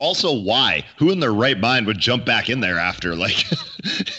[0.01, 0.83] Also, why?
[0.97, 3.15] Who in their right mind would jump back in there after?
[3.15, 3.45] Like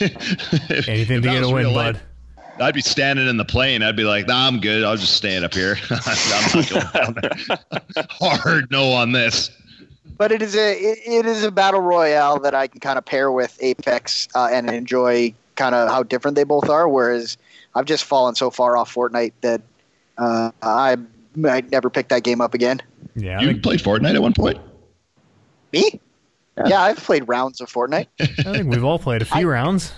[0.00, 1.94] if- Anything if to get a was win, bud.
[1.94, 2.02] life,
[2.60, 3.82] I'd be standing in the plane.
[3.82, 4.84] I'd be like, nah, I'm good.
[4.84, 5.76] I'll just stand up here.
[5.90, 7.58] I'm not going down there.
[8.08, 9.50] Hard no on this.
[10.16, 13.04] but it is a it, it is a battle royale that I can kind of
[13.04, 16.88] pair with Apex uh, and enjoy kind of how different they both are.
[16.88, 17.36] Whereas
[17.74, 19.60] I've just fallen so far off Fortnite that
[20.18, 20.96] uh, I
[21.34, 22.80] might never pick that game up again.
[23.14, 24.58] Yeah, I You think, played Fortnite at one point?
[25.72, 26.00] Me?
[26.66, 28.06] Yeah, I've played rounds of Fortnite.
[28.20, 29.92] I think we've all played a few rounds.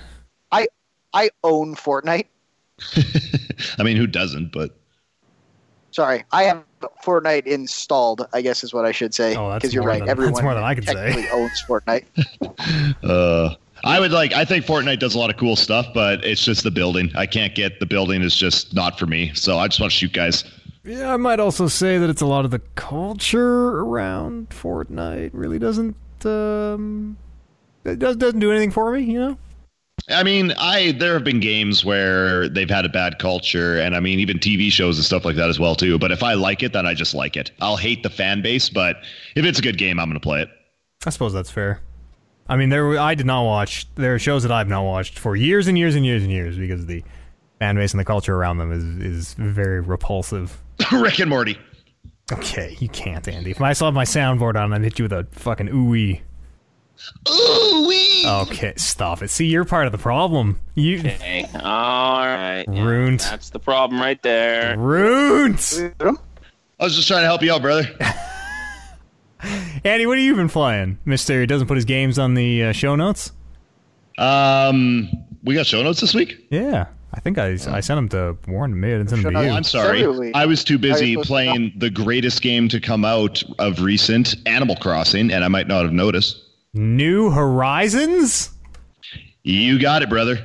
[0.51, 0.67] I
[1.13, 2.27] I own Fortnite.
[3.79, 4.53] I mean, who doesn't?
[4.53, 4.75] But
[5.91, 6.65] Sorry, I have
[7.05, 8.27] Fortnite installed.
[8.33, 9.35] I guess is what I should say.
[9.37, 9.99] Oh, that's Because you're more right.
[9.99, 10.95] than- that's Everyone more than I could say.
[10.95, 12.05] technically owns Fortnite.
[13.05, 14.33] uh, I would like.
[14.33, 17.11] I think Fortnite does a lot of cool stuff, but it's just the building.
[17.15, 18.23] I can't get the building.
[18.23, 19.33] Is just not for me.
[19.35, 20.45] So I just want to shoot guys.
[20.85, 25.59] Yeah, I might also say that it's a lot of the culture around Fortnite really
[25.59, 27.17] doesn't um
[27.85, 29.39] it does doesn't do anything for me, you know?
[30.09, 34.01] I mean, I there have been games where they've had a bad culture, and I
[34.01, 35.99] mean, even TV shows and stuff like that as well too.
[35.99, 37.51] But if I like it, then I just like it.
[37.61, 38.97] I'll hate the fan base, but
[39.35, 40.49] if it's a good game, I'm going to play it.
[41.05, 41.81] I suppose that's fair.
[42.49, 43.87] I mean, there were- I did not watch.
[43.95, 46.57] There are shows that I've not watched for years and years and years and years
[46.57, 47.03] because the
[47.59, 48.85] fan base and the culture around them is
[49.29, 50.57] is very repulsive.
[50.93, 51.59] Rick and Morty.
[52.33, 53.51] Okay, you can't, Andy.
[53.53, 56.21] If I still have my soundboard on, I'd hit you with a fucking ooey.
[57.29, 58.25] Ooh wee.
[58.27, 59.31] Okay, stop it.
[59.31, 60.59] See, you're part of the problem.
[60.75, 61.47] You Okay.
[61.55, 62.65] All right.
[62.71, 64.77] Yeah, That's the problem right there.
[64.77, 65.57] ruined.
[66.81, 67.89] I was just trying to help you out, brother.
[69.85, 70.99] Andy, what have you been playing?
[71.05, 73.33] Mister doesn't put his games on the uh, show notes.
[74.19, 75.09] Um,
[75.45, 76.49] we got show notes this week.
[76.51, 78.79] Yeah, I think I, I sent them to Warren.
[78.79, 79.51] Maybe I didn't send them to Show you.
[79.51, 79.99] I'm sorry.
[79.99, 80.35] Absolutely.
[80.35, 83.05] I was too How are busy you supposed to playing the greatest game to come
[83.05, 86.43] out of recent, Animal Crossing, and I might not have noticed.
[86.75, 88.51] New Horizons.
[89.45, 90.45] You got it, brother.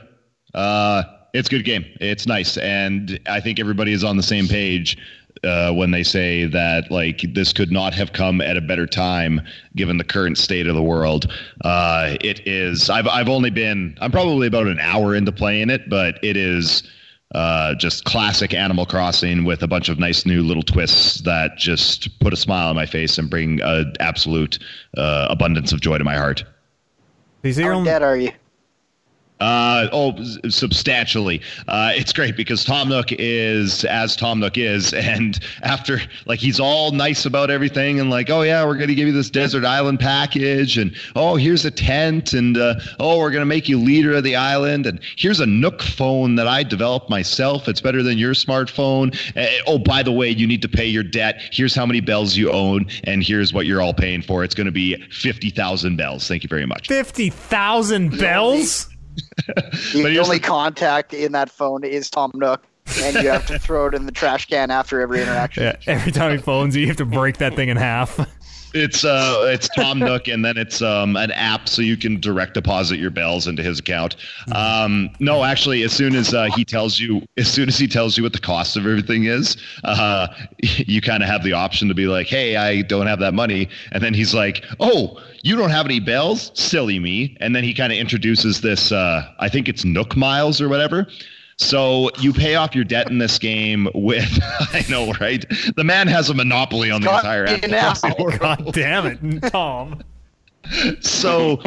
[0.53, 1.03] Uh,
[1.34, 1.84] it's a good game.
[1.99, 4.97] It's nice, and I think everybody is on the same page
[5.43, 9.41] uh, when they say that like this could not have come at a better time
[9.76, 11.32] given the current state of the world.
[11.63, 12.89] Uh, it is.
[12.89, 13.98] I've I've only been.
[14.02, 16.84] I'm probably about an hour into playing it, but it is.
[17.36, 22.19] Uh, just classic Animal Crossing with a bunch of nice new little twists that just
[22.19, 24.60] put a smile on my face and bring an absolute
[24.98, 26.43] uh, abundance of joy to my heart.
[27.41, 28.30] Is your How own- dead are you?
[29.39, 30.15] Uh, oh,
[30.48, 31.41] substantially.
[31.67, 36.60] Uh, it's great because Tom Nook is as Tom Nook is, and after like he's
[36.60, 40.00] all nice about everything, and like, oh yeah, we're gonna give you this desert island
[40.00, 44.24] package, and oh here's a tent, and uh, oh we're gonna make you leader of
[44.24, 47.67] the island, and here's a Nook phone that I developed myself.
[47.67, 49.13] It's better than your smartphone.
[49.36, 51.41] Uh, oh, by the way, you need to pay your debt.
[51.52, 54.43] Here's how many bells you own, and here's what you're all paying for.
[54.43, 56.28] It's gonna be fifty thousand bells.
[56.28, 56.88] Thank you very much.
[56.88, 58.88] fifty thousand bells?
[59.93, 62.63] The only the- contact in that phone is Tom Nook,
[63.02, 65.63] and you have to throw it in the trash can after every interaction.
[65.63, 65.76] Yeah.
[65.88, 68.19] Every time he phones you, you have to break that thing in half.
[68.73, 72.55] It's uh, it's Tom Nook, and then it's um, an app so you can direct
[72.55, 74.15] deposit your bells into his account.
[74.53, 78.17] Um, no, actually, as soon as uh, he tells you, as soon as he tells
[78.17, 80.27] you what the cost of everything is, uh,
[80.62, 83.69] you kind of have the option to be like, "Hey, I don't have that money,"
[83.91, 86.51] and then he's like, "Oh, you don't have any bells?
[86.55, 88.91] Silly me!" And then he kind of introduces this.
[88.91, 91.07] Uh, I think it's Nook Miles or whatever.
[91.63, 95.45] So you pay off your debt in this game with I know, right?
[95.76, 97.93] The man has a monopoly on the God, entire you know.
[98.19, 98.39] World.
[98.39, 100.02] God damn it, Tom.
[101.02, 101.60] So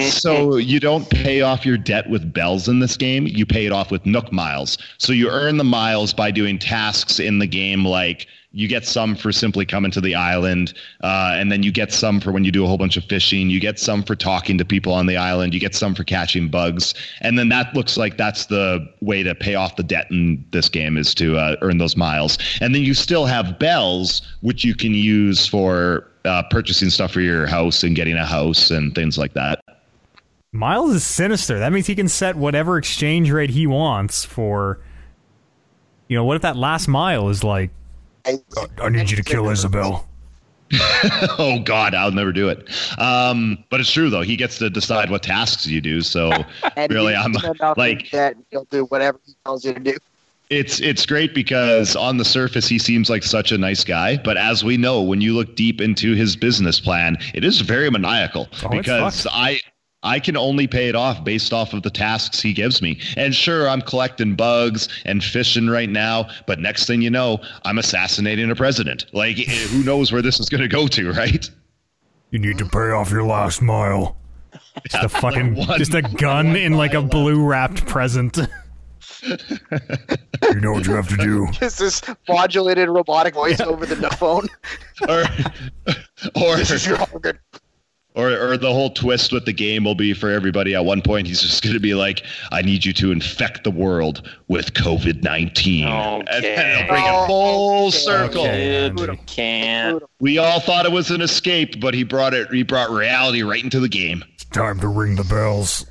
[0.00, 3.26] so you don't pay off your debt with bells in this game.
[3.26, 4.78] You pay it off with Nook miles.
[4.98, 9.14] So you earn the miles by doing tasks in the game like you get some
[9.14, 12.50] for simply coming to the island, uh, and then you get some for when you
[12.50, 13.48] do a whole bunch of fishing.
[13.48, 15.54] You get some for talking to people on the island.
[15.54, 19.34] You get some for catching bugs, and then that looks like that's the way to
[19.34, 22.38] pay off the debt in this game is to uh, earn those miles.
[22.60, 27.20] And then you still have bells, which you can use for uh, purchasing stuff for
[27.20, 29.62] your house and getting a house and things like that.
[30.52, 31.60] Miles is sinister.
[31.60, 34.80] That means he can set whatever exchange rate he wants for.
[36.08, 37.70] You know, what if that last mile is like,
[38.24, 40.06] I need you to kill Isabelle?
[41.38, 42.68] oh God, I'll never do it.
[42.98, 44.20] Um, but it's true though.
[44.20, 46.00] He gets to decide what tasks you do.
[46.00, 46.30] So
[46.90, 47.34] really, I'm
[47.76, 49.96] like, that he'll do whatever he tells you to do.
[50.48, 54.36] It's it's great because on the surface he seems like such a nice guy, but
[54.36, 58.48] as we know, when you look deep into his business plan, it is very maniacal.
[58.64, 59.26] Oh, because.
[59.30, 59.60] I
[60.02, 63.00] I can only pay it off based off of the tasks he gives me.
[63.16, 67.78] And sure, I'm collecting bugs and fishing right now, but next thing you know, I'm
[67.78, 69.04] assassinating a president.
[69.12, 71.48] Like eh, who knows where this is going to go to, right?
[72.30, 74.16] You need to pay off your last mile.
[74.88, 78.38] Just a fucking, one- just a gun in like a blue wrapped present.
[79.22, 81.46] you know what you have to do.
[81.52, 84.48] Just this modulated robotic voice over the phone.
[85.08, 85.24] Or
[86.42, 87.38] or This is your organ.
[88.16, 90.74] Or, or the whole twist with the game will be for everybody.
[90.74, 93.70] At one point, he's just going to be like, "I need you to infect the
[93.70, 96.86] world with COVID nineteen, and then Okay.
[96.88, 98.42] bring it full circle.
[98.46, 98.90] Okay.
[99.26, 100.02] Can't.
[100.18, 102.48] We all thought it was an escape, but he brought it.
[102.50, 104.24] He brought reality right into the game.
[104.34, 105.86] It's time to ring the bells.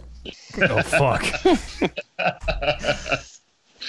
[0.70, 1.24] Oh fuck!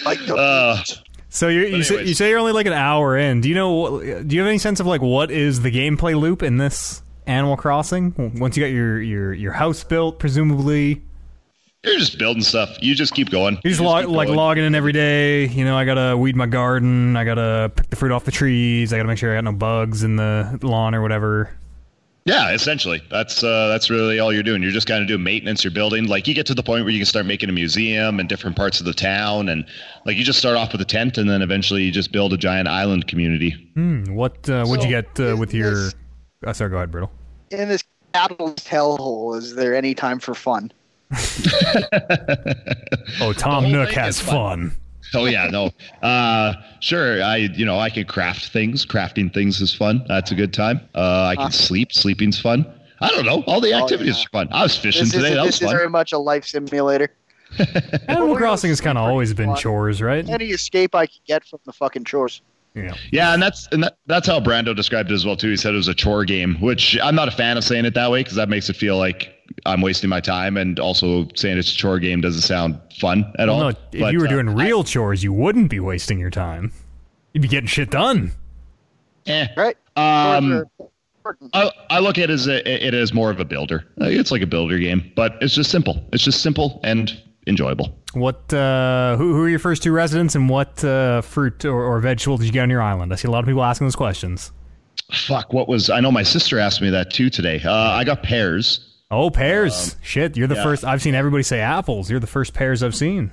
[0.04, 0.82] Like the Uh,
[1.28, 3.40] So you you say, you say you're only like an hour in.
[3.40, 4.00] Do you know?
[4.22, 7.56] Do you have any sense of like what is the gameplay loop in this Animal
[7.56, 8.12] Crossing?
[8.38, 11.02] Once you got your your your house built, presumably
[11.84, 12.76] you're just building stuff.
[12.82, 13.54] You just keep going.
[13.64, 14.36] you just, You log, keep like going.
[14.36, 15.46] logging in every day.
[15.46, 17.16] You know, I gotta weed my garden.
[17.16, 18.92] I gotta pick the fruit off the trees.
[18.92, 21.56] I gotta make sure I got no bugs in the lawn or whatever.
[22.26, 24.62] Yeah, essentially, that's uh, that's really all you're doing.
[24.62, 25.64] You're just kind of doing maintenance.
[25.64, 26.06] You're building.
[26.06, 28.56] Like you get to the point where you can start making a museum in different
[28.56, 29.64] parts of the town, and
[30.04, 32.36] like you just start off with a tent, and then eventually you just build a
[32.36, 33.52] giant island community.
[33.72, 34.04] Hmm.
[34.14, 35.88] What uh, what'd you get uh, with your?
[36.46, 37.10] Oh, sorry, go ahead, Brittle.
[37.50, 40.72] In this capitalist hellhole, is there any time for fun?
[43.20, 44.72] Oh, Tom Nook has is fun.
[45.14, 45.70] Oh yeah, no,
[46.02, 47.22] uh, sure.
[47.22, 48.86] I you know I can craft things.
[48.86, 50.04] Crafting things is fun.
[50.06, 50.80] That's a good time.
[50.94, 51.50] Uh, I can Uh.
[51.50, 51.90] sleep.
[51.92, 52.64] Sleeping's fun.
[53.00, 53.42] I don't know.
[53.46, 54.24] All the activities yeah.
[54.24, 54.48] are fun.
[54.52, 55.34] I was fishing This, is, today.
[55.34, 57.08] That was this is very much a life simulator.
[58.08, 59.56] Animal Crossing has kind of always been fun.
[59.56, 60.26] chores, right?
[60.28, 62.42] Any escape I can get from the fucking chores.
[62.74, 62.94] Yeah.
[63.10, 65.50] Yeah, and that's and that, that's how Brando described it as well too.
[65.50, 67.94] He said it was a chore game, which I'm not a fan of saying it
[67.94, 69.34] that way because that makes it feel like
[69.66, 73.48] I'm wasting my time, and also saying it's a chore game doesn't sound fun at
[73.48, 73.60] all.
[73.60, 76.72] No, if But, you were uh, doing real chores, you wouldn't be wasting your time.
[77.32, 78.32] You'd be getting shit done.
[79.26, 79.48] eh.
[79.56, 79.76] Right?
[79.96, 80.86] Um, Chores are
[81.18, 81.50] important.
[81.54, 83.84] I, I look at it as a, it as more of a builder.
[83.98, 86.04] It's like a builder game, but it's just simple.
[86.12, 87.96] It's just simple and enjoyable.
[88.12, 88.52] What?
[88.52, 92.36] Uh, who, who are your first two residents, and what uh, fruit or, or vegetable
[92.38, 93.12] did you get on your island?
[93.12, 94.52] I see a lot of people asking those questions.
[95.12, 95.90] Fuck, what was?
[95.90, 97.60] I know my sister asked me that too today.
[97.64, 98.86] Uh, I got pears.
[99.10, 99.96] Oh, pears!
[100.02, 100.62] Shit, you're the yeah.
[100.62, 100.84] first.
[100.84, 102.10] I've seen everybody say apples.
[102.10, 103.32] You're the first pears I've seen.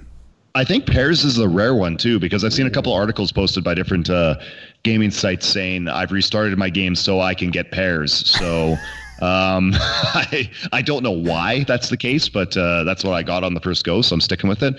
[0.55, 3.63] I think pears is the rare one too because I've seen a couple articles posted
[3.63, 4.39] by different uh,
[4.81, 8.11] gaming sites saying I've restarted my game so I can get pears.
[8.27, 8.75] So
[9.21, 13.43] um, I I don't know why that's the case, but uh, that's what I got
[13.43, 14.75] on the first go, so I'm sticking with it.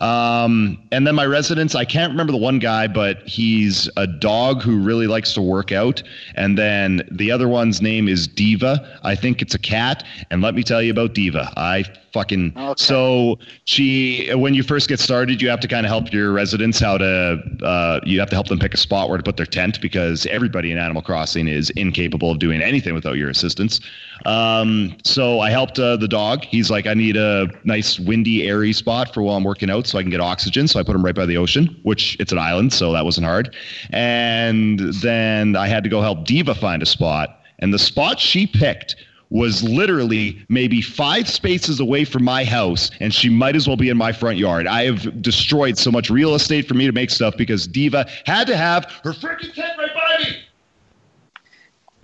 [0.00, 4.62] Um, and then my residents, I can't remember the one guy, but he's a dog
[4.62, 6.02] who really likes to work out.
[6.36, 9.00] And then the other one's name is Diva.
[9.02, 10.04] I think it's a cat.
[10.30, 11.52] And let me tell you about Diva.
[11.56, 11.84] I
[12.18, 12.74] fucking Okay.
[12.76, 16.78] so she when you first get started, you have to kind of help your residents
[16.80, 19.46] how to uh, you have to help them pick a spot where to put their
[19.46, 23.80] tent because everybody in Animal Crossing is incapable of doing anything without your assistance.
[24.26, 26.44] Um, so I helped uh, the dog.
[26.44, 29.98] He's like, I need a nice windy, airy spot for while I'm working out so
[29.98, 30.66] I can get oxygen.
[30.66, 33.26] So I put him right by the ocean, which it's an island, so that wasn't
[33.26, 33.54] hard.
[33.90, 38.46] And then I had to go help Diva find a spot, and the spot she
[38.46, 38.96] picked
[39.30, 43.88] was literally maybe five spaces away from my house, and she might as well be
[43.88, 44.66] in my front yard.
[44.66, 48.46] I have destroyed so much real estate for me to make stuff because Diva had
[48.46, 50.36] to have her freaking tent right by me.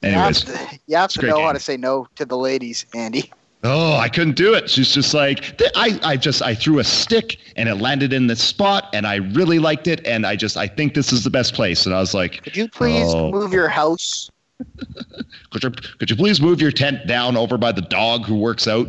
[0.02, 2.84] Anyways, you have to, you have to know how to say no to the ladies,
[2.94, 3.32] Andy.
[3.62, 4.68] oh, I couldn't do it.
[4.68, 8.42] She's just like, I, I just, I threw a stick and it landed in this
[8.42, 11.54] spot, and I really liked it, and I just, I think this is the best
[11.54, 11.87] place.
[11.87, 13.30] And I was like, Could you please Oh.
[13.30, 14.28] move your house?
[15.50, 18.66] could you, could you please move your tent down over by the dog who works
[18.68, 18.88] out?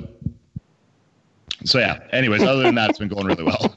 [1.63, 1.99] So yeah.
[2.11, 3.75] Anyways, other than that, it's been going really well.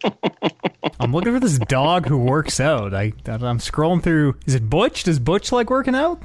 [1.01, 2.93] I'm looking for this dog who works out.
[2.93, 4.37] I I'm scrolling through.
[4.47, 5.05] Is it Butch?
[5.05, 6.21] Does Butch like working out?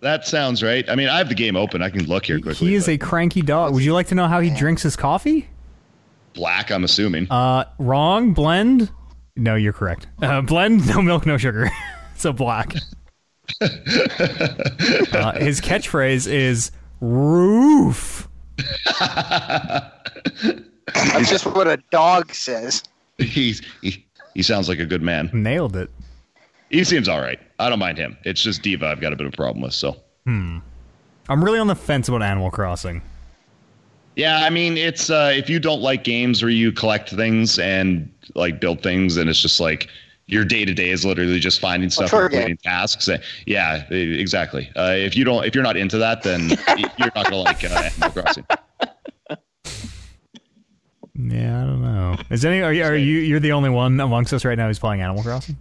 [0.00, 0.88] That sounds right.
[0.88, 1.82] I mean, I have the game open.
[1.82, 2.68] I can look here quickly.
[2.68, 3.74] He is a cranky dog.
[3.74, 5.48] Would you like to know how he drinks his coffee?
[6.34, 6.70] black.
[6.70, 7.30] I'm assuming.
[7.30, 8.34] Uh, wrong.
[8.34, 8.90] Blend.
[9.36, 10.06] No, you're correct.
[10.20, 10.86] Uh, blend.
[10.94, 11.70] No milk, no sugar.
[12.16, 12.74] so black.
[13.60, 18.28] uh, his catchphrase is roof.
[20.94, 22.82] That's just what a dog says.
[23.18, 24.04] He's he,
[24.34, 25.30] he sounds like a good man.
[25.32, 25.90] Nailed it.
[26.70, 27.38] He seems all right.
[27.58, 28.16] I don't mind him.
[28.24, 28.86] It's just Diva.
[28.86, 29.74] I've got a bit of a problem with.
[29.74, 30.58] So hmm.
[31.28, 33.02] I'm really on the fence about Animal Crossing.
[34.16, 38.12] yeah, I mean, it's uh, if you don't like games where you collect things and
[38.34, 39.88] like build things, and it's just like
[40.26, 43.08] your day to day is literally just finding stuff short and completing tasks.
[43.46, 44.70] Yeah, exactly.
[44.76, 46.50] Uh, if you don't, if you're not into that, then
[46.98, 48.46] you're not gonna like uh, Animal Crossing.
[51.16, 52.16] Yeah, I don't know.
[52.30, 54.78] Is any are you, are you you're the only one amongst us right now who's
[54.78, 55.56] playing Animal Crossing?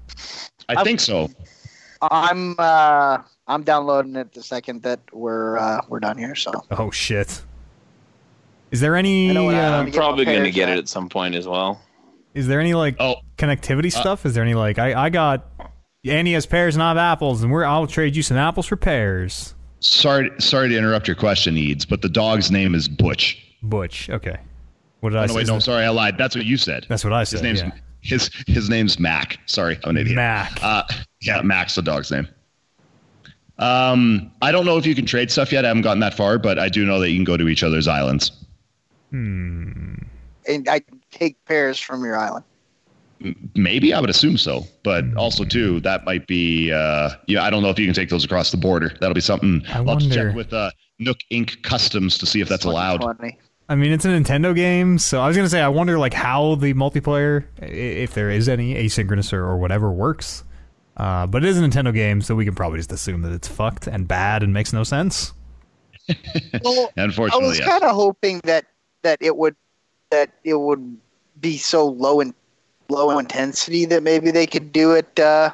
[0.69, 1.29] I think so.
[2.01, 6.35] I'm uh, I'm downloading it the second that we're uh, we're done here.
[6.35, 7.41] So Oh shit.
[8.71, 11.07] Is there any I know what, uh, I'm probably going to get it at some
[11.07, 11.79] point as well.
[12.33, 14.25] Is there any like Oh, connectivity stuff?
[14.25, 15.45] Is there any like I I got
[16.05, 18.75] Annie has pears and I have apples and we're I'll trade you some apples for
[18.75, 19.53] pears.
[19.79, 23.37] sorry, sorry to interrupt your question, Eads, but the dog's name is Butch.
[23.61, 24.09] Butch.
[24.09, 24.37] Okay.
[24.99, 25.33] What did I Oh, say?
[25.33, 26.17] no, wait, no, sorry, I lied.
[26.17, 26.85] That's what you said.
[26.89, 27.37] That's what I said.
[27.37, 27.71] His name's yeah.
[28.01, 29.37] his his name's Mac.
[29.45, 30.15] Sorry, I'm an idiot.
[30.15, 30.57] Mac.
[30.63, 30.83] Uh,
[31.21, 32.27] yeah, Mac's the dog's name.
[33.59, 35.63] Um, I don't know if you can trade stuff yet.
[35.63, 37.63] I haven't gotten that far, but I do know that you can go to each
[37.63, 38.31] other's islands.
[39.11, 39.93] Hmm.
[40.47, 40.81] and I
[41.13, 42.45] take pears from your island.
[43.55, 46.71] Maybe I would assume so, but also too that might be.
[46.71, 48.91] Uh, yeah, I don't know if you can take those across the border.
[48.99, 49.63] That'll be something.
[49.69, 51.61] I I'll have to check with uh, Nook Inc.
[51.63, 53.01] Customs to see if that's allowed.
[53.01, 53.39] funny.
[53.69, 56.55] I mean, it's a Nintendo game, so I was gonna say I wonder like how
[56.55, 60.43] the multiplayer, if there is any asynchronous or, or whatever, works.
[60.97, 63.47] Uh, but it is a Nintendo game, so we can probably just assume that it's
[63.47, 65.33] fucked and bad and makes no sense.
[66.63, 67.67] Well, I was yes.
[67.67, 68.65] kind of hoping that
[69.03, 69.55] that it would
[70.11, 70.97] that it would
[71.43, 72.33] be so low in
[72.89, 75.53] low intensity that maybe they could do it uh,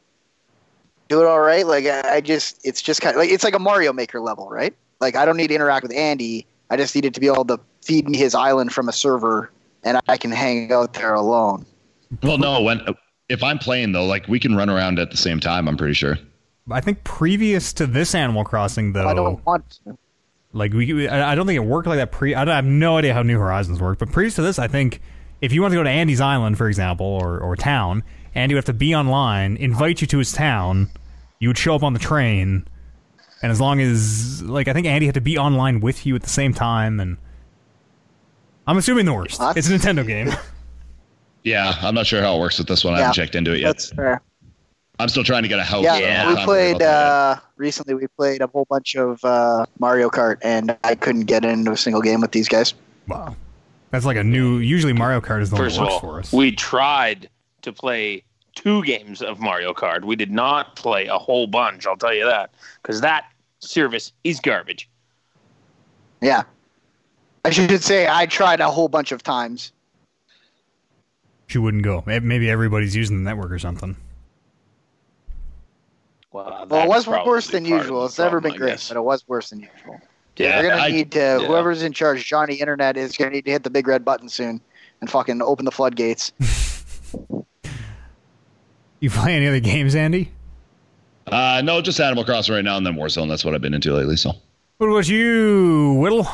[1.10, 1.68] do it all right.
[1.68, 4.48] Like I, I just it's just kind of like it's like a Mario Maker level,
[4.50, 4.74] right?
[5.02, 6.46] Like I don't need to interact with Andy.
[6.70, 9.52] I just needed to be able to feed me his island from a server,
[9.84, 11.66] and I can hang out there alone.
[12.24, 12.62] Well, no.
[12.62, 12.82] When
[13.28, 15.68] if I'm playing though, like we can run around at the same time.
[15.68, 16.18] I'm pretty sure.
[16.72, 19.98] I think previous to this Animal Crossing, though, I don't want to.
[20.54, 22.12] like we, I I don't think it worked like that.
[22.12, 24.60] Pre, I don't- I have no idea how New Horizons worked, but previous to this,
[24.60, 25.02] I think
[25.42, 28.04] if you want to go to Andy's island, for example, or or town,
[28.36, 30.90] Andy would have to be online, invite you to his town,
[31.40, 32.68] you would show up on the train,
[33.42, 36.24] and as long as like I think Andy had to be online with you at
[36.24, 37.18] the same time, and
[38.68, 39.40] I'm assuming the worst.
[39.40, 39.58] What?
[39.58, 40.32] It's a Nintendo game.
[41.44, 42.96] Yeah, I'm not sure how it works with this one.
[42.96, 43.68] I haven't checked into it yet.
[43.68, 44.22] That's fair.
[45.00, 45.84] I'm still trying to get a house.
[45.84, 47.94] Yeah, so I don't have we time to worry played uh, recently.
[47.94, 51.78] We played a whole bunch of uh, Mario Kart, and I couldn't get into a
[51.78, 52.74] single game with these guys.
[53.08, 53.36] wow,
[53.92, 54.58] that's like a new.
[54.58, 56.32] Usually Mario Kart is the one First that works all, for us.
[56.34, 57.30] we tried
[57.62, 58.24] to play
[58.56, 60.04] two games of Mario Kart.
[60.04, 61.86] We did not play a whole bunch.
[61.88, 63.26] I'll tell you that because that
[63.60, 64.90] service is garbage.
[66.22, 66.44] Yeah,
[67.46, 69.72] I should say I tried a whole bunch of times.
[71.48, 72.04] she wouldn't go.
[72.06, 73.96] Maybe- Maybe everybody's using the network or something.
[76.32, 78.02] Well, Well, it was worse than usual.
[78.02, 80.00] the It's never been great, but it was worse than usual.
[80.38, 81.20] Yeah, They're gonna I- need to.
[81.20, 81.40] yeah.
[81.40, 84.62] Whoever's in charge, Johnny Internet, is gonna need to hit the big red button soon
[85.02, 86.32] and fucking open the floodgates.
[89.02, 90.30] You play any other games, Andy?
[91.26, 93.30] Uh, no, just Animal Crossing right now, and then Warzone.
[93.30, 94.18] That's what I've been into lately.
[94.18, 94.34] So
[94.78, 96.28] What about you, Whittle?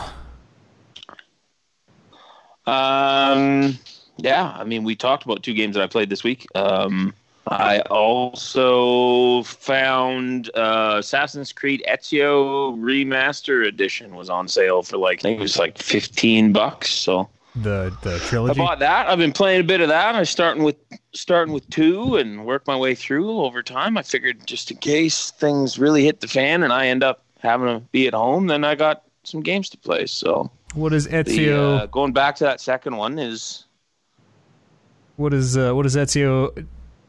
[2.66, 3.78] Um,
[4.18, 6.48] yeah, I mean, we talked about two games that I played this week.
[6.56, 7.14] Um,
[7.48, 15.22] I also found uh, Assassin's Creed Ezio Remaster Edition was on sale for like I
[15.22, 16.92] think it was like fifteen bucks.
[16.92, 18.60] So The the trilogy.
[18.60, 19.08] I bought that.
[19.08, 20.16] I've been playing a bit of that.
[20.16, 20.76] I was starting with
[21.14, 23.96] starting with two and work my way through over time.
[23.96, 27.68] I figured just in case things really hit the fan and I end up having
[27.68, 30.08] to be at home, then I got some games to play.
[30.08, 31.80] So What is the, Ezio?
[31.82, 33.66] uh, going back to that second one is
[35.18, 36.66] what is uh, what is Ezio?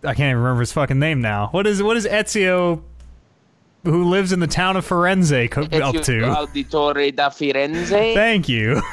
[0.06, 1.48] I can't even remember his fucking name now.
[1.50, 2.82] What is what is Ezio,
[3.84, 6.20] who lives in the town of Firenze, co- up to?
[6.22, 8.14] Auditore da Firenze.
[8.14, 8.80] Thank you.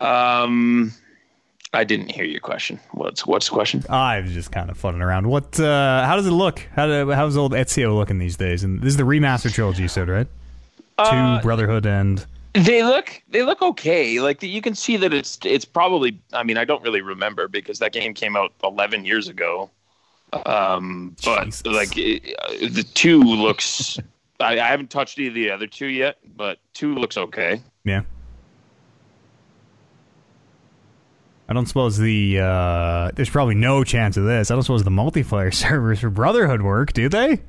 [0.00, 0.92] Um,
[1.72, 2.80] I didn't hear your question.
[2.92, 3.84] What's what's the question?
[3.88, 5.26] I was just kind of funning around.
[5.28, 5.58] What?
[5.60, 6.66] Uh, how does it look?
[6.74, 8.64] How do, how's old Ezio looking these days?
[8.64, 10.26] And this is the remaster trilogy, you said, right?
[10.98, 14.20] Uh, Two Brotherhood and They look they look okay.
[14.20, 16.20] Like you can see that it's it's probably.
[16.32, 19.70] I mean, I don't really remember because that game came out 11 years ago.
[20.46, 21.66] Um, but Jesus.
[21.66, 23.98] like it, uh, the two looks.
[24.40, 27.60] I, I haven't touched either of the other two yet, but two looks okay.
[27.84, 28.02] yeah.
[31.48, 34.50] I don't suppose the uh, there's probably no chance of this.
[34.50, 37.40] I don't suppose the multiplayer servers for Brotherhood work, do they?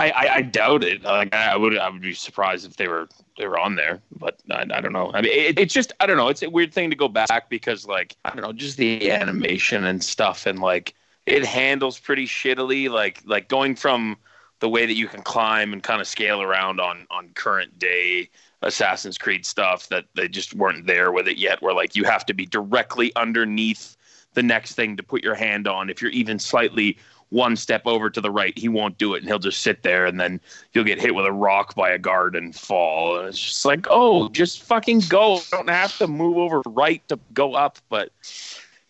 [0.00, 1.02] I, I, I doubt it.
[1.02, 4.40] Like I would I would be surprised if they were they were on there, but
[4.50, 5.10] I, I don't know.
[5.12, 6.28] I mean, it, it's just I don't know.
[6.28, 9.84] It's a weird thing to go back because like I don't know, just the animation
[9.84, 10.94] and stuff, and like
[11.26, 12.88] it handles pretty shittily.
[12.90, 14.16] Like like going from
[14.60, 18.30] the way that you can climb and kind of scale around on on current day
[18.62, 21.60] Assassin's Creed stuff that they just weren't there with it yet.
[21.60, 23.96] Where like you have to be directly underneath
[24.34, 25.90] the next thing to put your hand on.
[25.90, 26.96] If you're even slightly
[27.30, 30.04] one step over to the right, he won't do it, and he'll just sit there,
[30.04, 30.40] and then
[30.72, 33.18] you'll get hit with a rock by a guard and fall.
[33.18, 35.40] And it's just like, oh, just fucking go.
[35.50, 38.10] Don't have to move over right to go up, but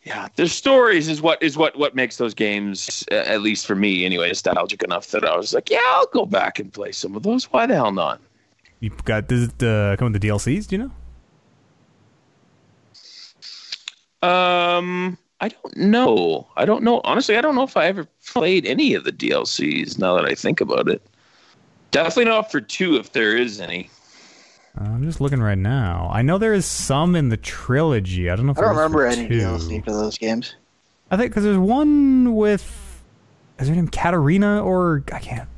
[0.04, 4.06] yeah, the stories is what is what what makes those games, at least for me
[4.06, 7.22] anyway, nostalgic enough that I was like, yeah, I'll go back and play some of
[7.22, 7.44] those.
[7.44, 8.20] Why the hell not?
[8.80, 10.66] You've got does it uh, come with the DLCs?
[10.68, 10.90] Do you
[14.22, 14.28] know?
[14.28, 16.46] Um, I don't know.
[16.56, 17.00] I don't know.
[17.04, 19.98] Honestly, I don't know if I ever played any of the DLCs.
[19.98, 21.02] Now that I think about it,
[21.90, 23.90] definitely not for two if there is any.
[24.76, 26.10] I'm just looking right now.
[26.12, 28.30] I know there is some in the trilogy.
[28.30, 28.52] I don't know.
[28.52, 29.40] if I don't remember any two.
[29.40, 30.54] DLC for those games.
[31.10, 33.02] I think because there's one with
[33.58, 35.48] is her name Katarina or I can't.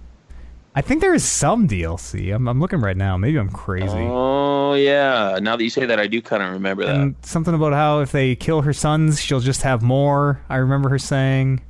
[0.75, 2.35] I think there is some DLC.
[2.35, 3.19] I'm, I'm looking right now.
[3.19, 3.93] Maybe I'm crazy.
[3.95, 5.39] Oh yeah.
[5.43, 6.97] Now that you say that, I do kind of remember that.
[6.97, 10.41] And something about how if they kill her sons, she'll just have more.
[10.49, 11.61] I remember her saying.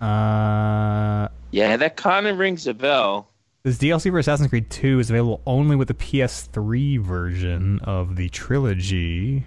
[0.00, 1.28] Uh.
[1.52, 3.30] Yeah, that kind of rings a bell.
[3.62, 8.28] This DLC for Assassin's Creed 2 is available only with the PS3 version of the
[8.28, 9.46] trilogy.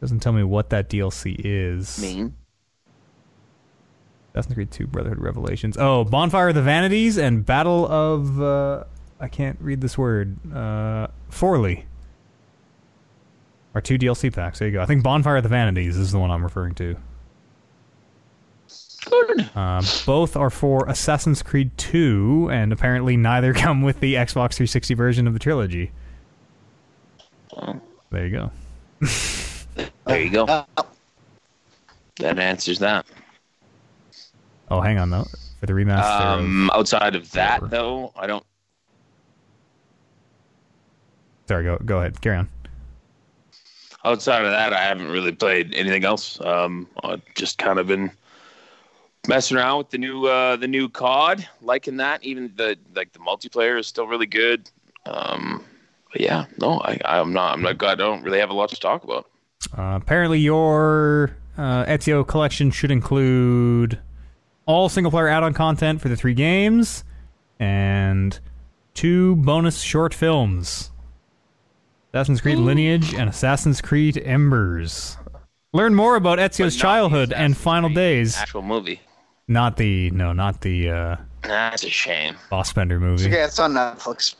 [0.00, 2.00] Doesn't tell me what that DLC is.
[2.00, 2.34] Mean.
[4.34, 5.76] Assassin's Creed 2 Brotherhood Revelations.
[5.78, 8.84] Oh, Bonfire of the Vanities and Battle of uh,
[9.20, 10.36] I can't read this word.
[10.52, 11.84] Uh, Forli.
[13.74, 14.58] Are two DLC packs.
[14.58, 14.82] There you go.
[14.82, 16.96] I think Bonfire of the Vanities is the one I'm referring to.
[19.06, 19.50] Good.
[19.54, 24.94] Uh, both are for Assassin's Creed 2, and apparently neither come with the Xbox 360
[24.94, 25.92] version of the trilogy.
[28.10, 28.50] there you go.
[30.06, 30.66] there you go.
[32.16, 33.06] That answers that.
[34.70, 35.26] Oh, hang on though.
[35.60, 36.20] For the remaster.
[36.20, 37.82] Um, of outside of that, whatever.
[37.82, 38.44] though, I don't.
[41.48, 42.20] Sorry, go go ahead.
[42.20, 42.48] Carry on.
[44.04, 46.38] Outside of that, I haven't really played anything else.
[46.42, 48.10] Um, I've just kind of been
[49.26, 52.22] messing around with the new uh, the new COD, liking that.
[52.22, 54.70] Even the like the multiplayer is still really good.
[55.06, 55.64] Um,
[56.12, 57.54] but yeah, no, I, I'm not.
[57.54, 57.82] I'm not.
[57.82, 59.26] I don't really have a lot to talk about.
[59.76, 63.98] Uh, apparently, your uh, Ezio collection should include
[64.66, 67.04] all single player add on content for the three games
[67.58, 68.38] and
[68.94, 70.90] two bonus short films
[72.12, 75.16] Assassin's Creed Lineage and Assassin's Creed Embers.
[75.72, 78.36] Learn more about Ezio's childhood and final Creed days.
[78.36, 79.00] Actual movie.
[79.48, 82.36] Not the no, not the uh That's a shame.
[82.50, 83.26] Fassbender movie.
[83.26, 84.36] Okay, it's on Netflix.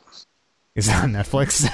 [0.77, 1.69] Is it on Netflix?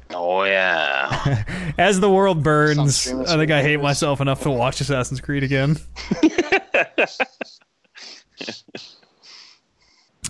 [0.10, 1.42] oh yeah.
[1.76, 5.76] As the world burns, I think I hate myself enough to watch Assassin's Creed again.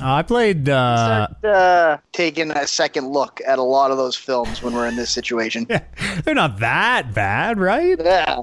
[0.00, 0.68] Uh, I played.
[0.68, 4.88] Uh, Start uh, taking a second look at a lot of those films when we're
[4.88, 5.66] in this situation.
[6.24, 7.96] They're not that bad, right?
[8.02, 8.40] Yeah.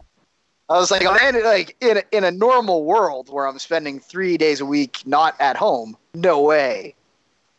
[0.70, 4.38] I was like, man, like in a, in a normal world where I'm spending three
[4.38, 6.94] days a week not at home, no way.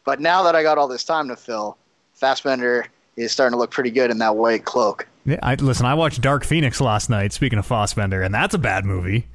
[0.05, 1.77] But now that I got all this time to fill,
[2.15, 2.87] Fassbender
[3.17, 5.09] is starting to look pretty good in that white cloak.
[5.25, 7.33] Yeah, I, listen, I watched Dark Phoenix last night.
[7.33, 9.27] Speaking of Fassbender, and that's a bad movie.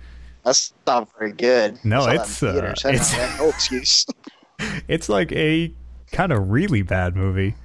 [0.46, 1.84] That's not very good.
[1.84, 4.06] No, it's uh, it's no excuse.
[4.88, 5.74] it's like a
[6.12, 7.56] kind of really bad movie.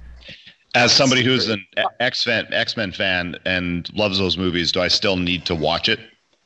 [0.73, 1.65] As somebody who's an
[1.99, 5.99] X X Men fan and loves those movies, do I still need to watch it?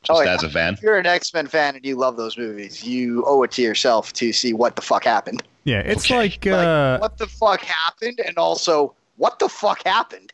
[0.03, 0.33] Just oh, yeah.
[0.33, 0.73] as a fan.
[0.73, 3.61] If you're an X Men fan and you love those movies, you owe it to
[3.61, 5.43] yourself to see what the fuck happened.
[5.63, 6.17] Yeah, it's okay.
[6.17, 6.51] like, uh,
[6.93, 10.33] like what the fuck happened, and also what the fuck happened.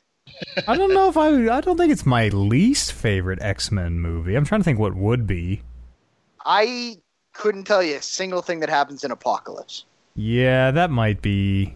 [0.67, 1.55] I don't know if I.
[1.55, 4.35] I don't think it's my least favorite X Men movie.
[4.35, 5.61] I'm trying to think what would be.
[6.45, 6.97] I
[7.33, 9.85] couldn't tell you a single thing that happens in Apocalypse.
[10.15, 11.75] Yeah, that might be.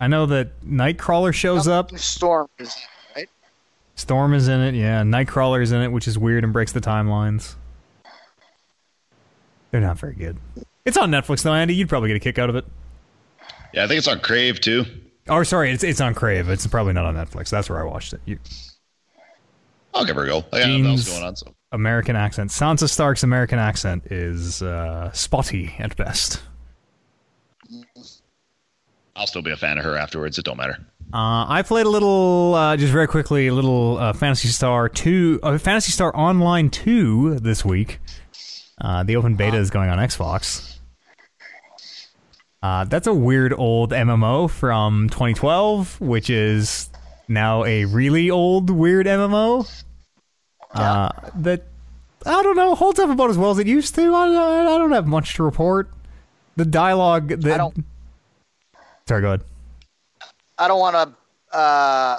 [0.00, 1.96] I know that Nightcrawler shows up.
[1.98, 3.28] Storm is in right.
[3.94, 4.74] Storm is in it.
[4.74, 7.54] Yeah, Nightcrawler is in it, which is weird and breaks the timelines.
[9.70, 10.38] They're not very good.
[10.84, 11.74] It's on Netflix though, Andy.
[11.74, 12.64] You'd probably get a kick out of it.
[13.72, 14.84] Yeah, I think it's on Crave too.
[15.28, 16.48] Oh, sorry, it's it's on Crave.
[16.48, 17.48] It's probably not on Netflix.
[17.48, 18.20] That's where I watched it.
[18.24, 18.38] You...
[19.94, 20.44] I'll give her a go.
[20.52, 21.36] I got else going on.
[21.36, 22.50] So American accent.
[22.50, 26.42] Sansa Stark's American accent is uh, spotty at best.
[29.14, 30.38] I'll still be a fan of her afterwards.
[30.38, 30.78] It don't matter.
[31.12, 35.38] Uh, I played a little, uh, just very quickly, a little uh, Phantasy Star two,
[35.42, 37.98] uh, Phantasy Star Online two this week.
[38.80, 40.78] Uh, the open beta is going on Xbox.
[42.62, 46.88] Uh, that's a weird old MMO from 2012, which is
[47.28, 49.82] now a really old weird MMO.
[50.74, 51.10] Yeah.
[51.36, 51.64] that
[52.24, 54.14] I don't know holds up about as well as it used to.
[54.14, 55.90] I, I, I don't have much to report.
[56.56, 57.28] the dialogue.
[57.28, 57.84] That, I don't-
[59.08, 59.42] Sorry, go ahead.
[60.58, 61.56] I don't want to.
[61.56, 62.16] Uh,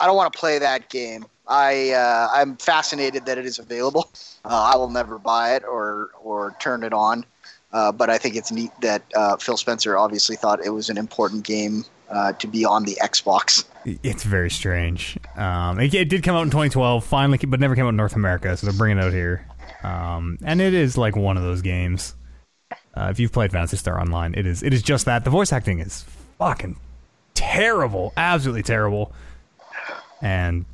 [0.00, 1.24] I don't want to play that game.
[1.48, 4.10] I uh, I'm fascinated that it is available.
[4.48, 7.24] Uh, I will never buy it or or turn it on.
[7.72, 10.96] Uh, but I think it's neat that uh, Phil Spencer obviously thought it was an
[10.96, 13.64] important game uh, to be on the Xbox.
[13.86, 15.16] It's very strange.
[15.36, 18.16] Um, it, it did come out in 2012, finally, but never came out in North
[18.16, 19.46] America, so they're bringing it out here.
[19.84, 22.16] Um, and it is like one of those games.
[22.96, 25.22] Uh, if you've played Phantasy Star Online, it is it is just that.
[25.22, 26.04] The voice acting is
[26.38, 26.76] fucking
[27.34, 29.12] terrible, absolutely terrible.
[30.20, 30.64] And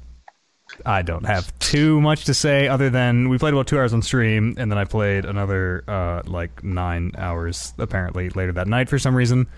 [0.86, 4.00] I don't have too much to say other than we played about two hours on
[4.00, 8.98] stream, and then I played another uh, like nine hours apparently later that night for
[8.98, 9.48] some reason.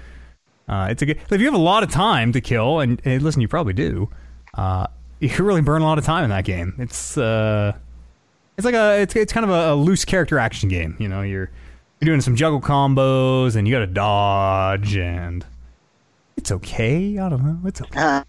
[0.69, 3.23] Uh, it's a good, if you have a lot of time to kill, and, and
[3.23, 4.09] listen, you probably do.
[4.55, 4.87] Uh,
[5.21, 6.75] you can really burn a lot of time in that game.
[6.79, 7.73] It's uh,
[8.57, 10.97] it's like a it's it's kind of a, a loose character action game.
[10.99, 11.51] You know, you're
[12.01, 15.45] you're doing some juggle combos, and you got to dodge, and
[16.37, 17.19] it's okay.
[17.19, 17.69] I don't know.
[17.69, 18.01] It's okay.
[18.01, 18.25] Uh,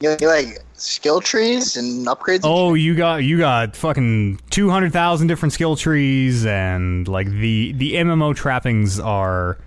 [0.00, 2.40] you, you like skill trees and upgrades?
[2.42, 7.72] Oh, you got you got fucking two hundred thousand different skill trees, and like the
[7.72, 9.58] the MMO trappings are,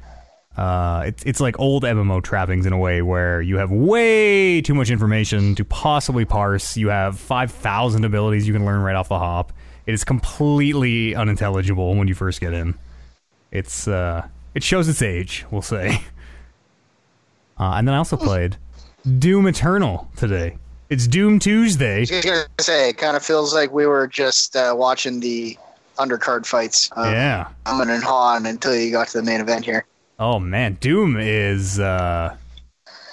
[0.58, 4.74] uh, it's it's like old MMO trappings in a way where you have way too
[4.76, 6.78] much information to possibly parse.
[6.78, 9.51] You have five thousand abilities you can learn right off the hop.
[9.86, 12.76] It is completely unintelligible when you first get in.
[13.51, 16.01] It's uh, it shows its age, we'll say.
[17.60, 18.58] Uh, and then I also played
[19.20, 20.58] Doom Eternal today.
[20.89, 21.97] It's Doom Tuesday.
[21.97, 25.56] I was gonna say, it kind of feels like we were just uh, watching the
[25.97, 26.89] undercard fights.
[26.97, 27.47] Uh, Yeah.
[27.68, 29.86] Amon and Han until you got to the main event here.
[30.20, 32.36] Oh man, Doom is uh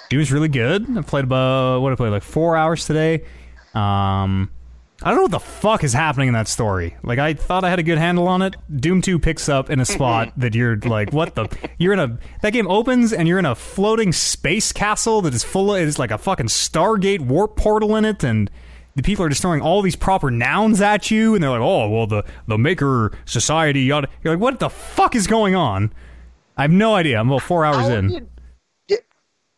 [0.09, 0.85] Doom's really good.
[0.97, 3.23] I played about what I played like four hours today.
[3.73, 4.51] Um
[5.03, 6.95] I don't know what the fuck is happening in that story.
[7.03, 8.55] Like I thought I had a good handle on it.
[8.73, 11.47] Doom 2 picks up in a spot that you're like, what the
[11.79, 15.43] you're in a that game opens and you're in a floating space castle that is
[15.43, 18.51] full of it's like a fucking Stargate warp portal in it and
[18.95, 21.89] the people are just throwing all these proper nouns at you and they're like, Oh,
[21.89, 25.91] well the the maker society yada you're like, what the fuck is going on?
[26.57, 27.19] I have no idea.
[27.19, 28.07] I'm about four hours How in.
[28.09, 28.29] did-
[28.87, 28.99] did-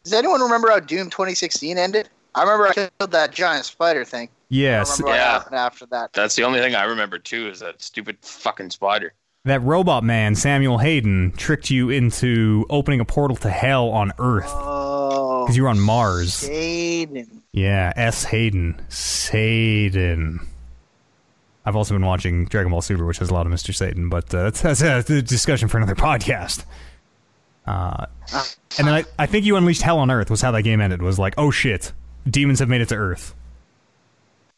[0.04, 2.10] does anyone remember how Doom 2016 ended?
[2.36, 4.30] I remember I killed that giant spider thing.
[4.50, 5.66] Yes, I remember what Yeah.
[5.66, 6.14] after that.
[6.14, 9.14] That's the only thing I remember too is that stupid fucking spider.
[9.46, 14.50] that robot man, Samuel Hayden, tricked you into opening a portal to hell on Earth
[14.50, 16.48] Oh, because you were on Mars.
[16.50, 17.28] Aiden.
[17.52, 18.24] Yeah, S.
[18.24, 18.80] Hayden.
[18.88, 20.40] Satan.
[21.66, 23.74] I've also been watching Dragon Ball Super, which has a lot of Mr.
[23.74, 26.66] Satan, but uh, that's, that's a discussion for another podcast.
[27.66, 28.06] Uh,
[28.78, 31.02] and then I, I think you unleashed hell on Earth was how that game ended.
[31.02, 31.94] Was like, oh shit,
[32.30, 33.34] demons have made it to Earth.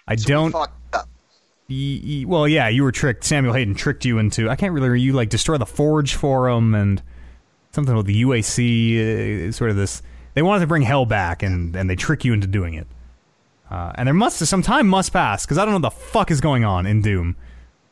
[0.08, 0.53] I don't.
[1.68, 3.24] Y- y- well, yeah, you were tricked.
[3.24, 4.49] Samuel Hayden tricked you into.
[4.49, 4.99] I can't really.
[5.01, 7.01] You like destroy the Forge for him and
[7.72, 9.49] something with the UAC.
[9.49, 10.01] Uh, sort of this.
[10.36, 12.88] They wanted to bring hell back, and and they trick you into doing it.
[13.70, 16.32] Uh, and there must some time must pass because I don't know what the fuck
[16.32, 17.36] is going on in Doom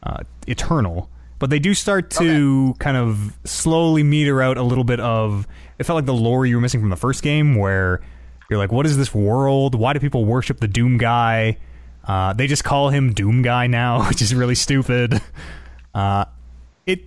[0.03, 1.09] uh, Eternal.
[1.39, 5.45] But they do start to kind of slowly meter out a little bit of.
[5.77, 8.01] It felt like the lore you were missing from the first game, where
[8.49, 9.75] you're like, "What is this world?
[9.75, 11.57] Why do people worship the Doom guy?"
[12.05, 15.21] Uh, they just call him Doom Guy now, which is really stupid.
[15.93, 16.25] Uh,
[16.85, 17.01] it,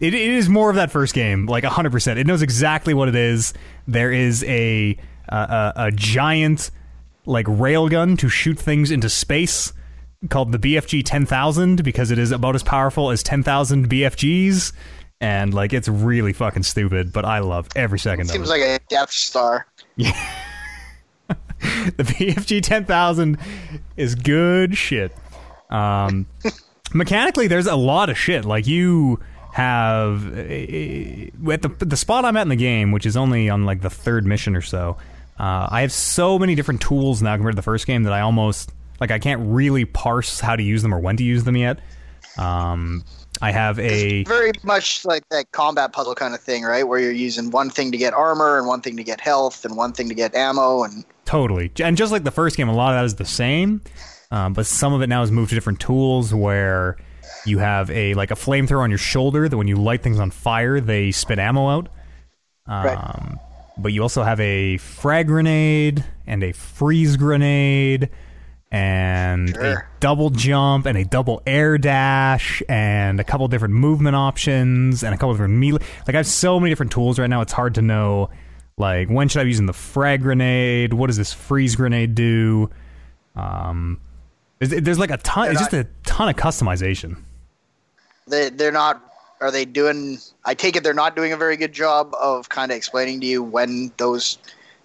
[0.00, 2.18] it it is more of that first game, like hundred percent.
[2.18, 3.52] It knows exactly what it is.
[3.86, 4.96] There is a
[5.28, 6.70] a, a, a giant
[7.28, 9.72] like railgun to shoot things into space
[10.30, 14.72] called the BFG 10,000 because it is about as powerful as 10,000 BFGs.
[15.20, 18.32] And like it's really fucking stupid, but I love every second of it.
[18.32, 19.66] Seems like a Death Star.
[19.96, 20.12] Yeah.
[21.28, 23.38] the BFG 10,000
[23.96, 25.12] is good shit.
[25.70, 26.26] Um,
[26.94, 28.44] mechanically, there's a lot of shit.
[28.44, 29.20] Like you
[29.52, 33.66] have uh, at the the spot I'm at in the game, which is only on
[33.66, 34.96] like the third mission or so.
[35.38, 38.20] Uh, I have so many different tools now compared to the first game that I
[38.20, 41.56] almost like I can't really parse how to use them or when to use them
[41.56, 41.80] yet.
[42.36, 43.04] Um,
[43.40, 46.82] I have a It's very much like that combat puzzle kind of thing, right?
[46.82, 49.76] Where you're using one thing to get armor and one thing to get health and
[49.76, 51.70] one thing to get ammo and Totally.
[51.80, 53.82] And just like the first game, a lot of that is the same,
[54.30, 56.96] um, but some of it now has moved to different tools where
[57.44, 60.30] you have a like a flamethrower on your shoulder that when you light things on
[60.30, 61.88] fire, they spit ammo out.
[62.66, 63.38] Um, Right.
[63.78, 68.10] But you also have a frag grenade and a freeze grenade
[68.70, 75.02] and a double jump and a double air dash and a couple different movement options
[75.02, 75.80] and a couple different melee.
[76.06, 77.40] Like I have so many different tools right now.
[77.40, 78.30] It's hard to know.
[78.76, 80.92] Like when should I be using the frag grenade?
[80.92, 82.70] What does this freeze grenade do?
[83.36, 84.00] Um,
[84.58, 85.44] there's, there's like a ton.
[85.44, 87.22] They're It's just a ton of customization.
[88.26, 89.07] they they're not
[89.40, 90.18] are they doing?
[90.44, 93.26] I take it they're not doing a very good job of kind of explaining to
[93.26, 94.38] you when those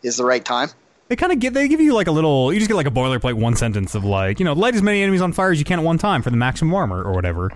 [0.04, 0.70] is the right time.
[1.08, 2.54] They kind of give they give you like a little.
[2.54, 5.02] You just get like a boilerplate one sentence of like you know light as many
[5.02, 7.52] enemies on fire as you can at one time for the maximum armor or whatever.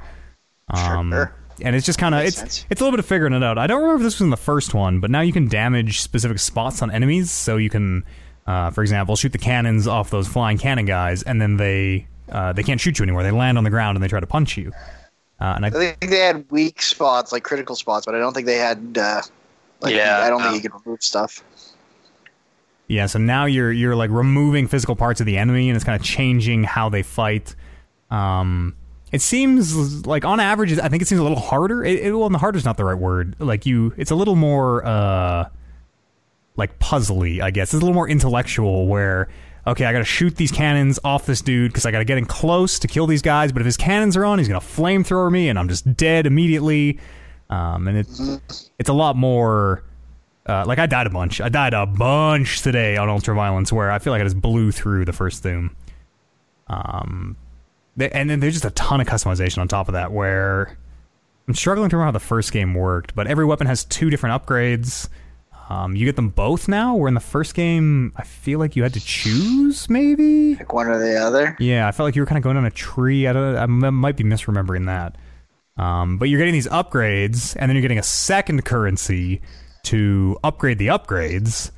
[0.70, 1.34] Um, Sure.
[1.62, 2.66] And it's just kind of it's sense.
[2.70, 3.58] it's a little bit of figuring it out.
[3.58, 6.02] I don't remember if this was in the first one, but now you can damage
[6.02, 7.32] specific spots on enemies.
[7.32, 8.04] So you can,
[8.46, 12.54] uh, for example, shoot the cannons off those flying cannon guys, and then they uh,
[12.54, 13.24] they can't shoot you anymore.
[13.24, 14.72] They land on the ground and they try to punch you.
[15.40, 18.34] Uh, and I I think they had weak spots, like critical spots, but I don't
[18.34, 18.98] think they had.
[19.00, 19.22] Uh,
[19.82, 20.52] like, Yeah, I don't no.
[20.52, 21.44] think you could remove stuff.
[22.88, 26.00] Yeah, so now you're you're like removing physical parts of the enemy, and it's kind
[26.00, 27.54] of changing how they fight.
[28.10, 28.76] Um,
[29.12, 31.84] it seems like on average, I think it seems a little harder.
[31.84, 33.36] It, it, well, the harder is not the right word.
[33.40, 35.50] Like you, it's a little more uh,
[36.56, 37.74] like puzzly, I guess.
[37.74, 38.88] It's a little more intellectual.
[38.88, 39.28] Where
[39.68, 42.18] okay, I got to shoot these cannons off this dude because I got to get
[42.18, 43.52] in close to kill these guys.
[43.52, 47.00] But if his cannons are on, he's gonna flamethrower me, and I'm just dead immediately.
[47.50, 49.84] Um, and it's it's a lot more.
[50.46, 51.42] Uh, like I died a bunch.
[51.42, 55.04] I died a bunch today on Ultraviolence, where I feel like I just blew through
[55.04, 55.76] the first Doom.
[56.68, 57.36] Um,
[58.00, 60.14] th- and then there's just a ton of customization on top of that.
[60.14, 60.78] Where
[61.48, 64.42] I'm struggling to remember how the first game worked, but every weapon has two different
[64.42, 65.10] upgrades.
[65.70, 66.96] Um, you get them both now.
[66.96, 70.56] Where in the first game, I feel like you had to choose, maybe.
[70.56, 71.58] Like one or the other.
[71.60, 73.28] Yeah, I felt like you were kind of going on a tree.
[73.28, 73.58] I don't.
[73.58, 75.18] I might be misremembering that.
[75.78, 79.42] Um, but you're getting these upgrades, and then you're getting a second currency
[79.84, 81.72] to upgrade the upgrades.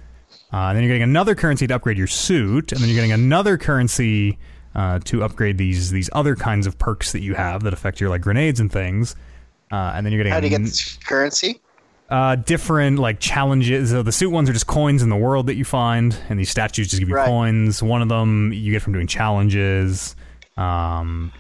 [0.52, 3.58] Uh, then you're getting another currency to upgrade your suit, and then you're getting another
[3.58, 4.38] currency
[4.76, 8.10] uh, to upgrade these these other kinds of perks that you have that affect your
[8.10, 9.16] like grenades and things.
[9.72, 11.60] Uh, and then you're getting How do you get this currency?
[12.10, 13.92] Uh, different like challenges.
[13.92, 16.50] So the suit ones are just coins in the world that you find, and these
[16.50, 17.28] statues just give you Right.
[17.28, 17.84] coins.
[17.84, 20.16] One of them you get from doing challenges.
[20.58, 21.32] Um,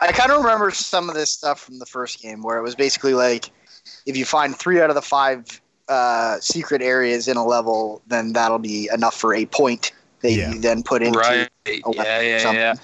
[0.00, 2.74] I kind of remember some of this stuff from the first game, where it was
[2.74, 3.50] basically like,
[4.04, 8.32] if you find three out of the five uh, secret areas in a level, then
[8.32, 10.52] that'll be enough for a point that Yeah.
[10.52, 11.18] you then put into.
[11.18, 11.48] Right.
[11.66, 12.60] a Yeah, yeah, something.
[12.60, 12.74] yeah.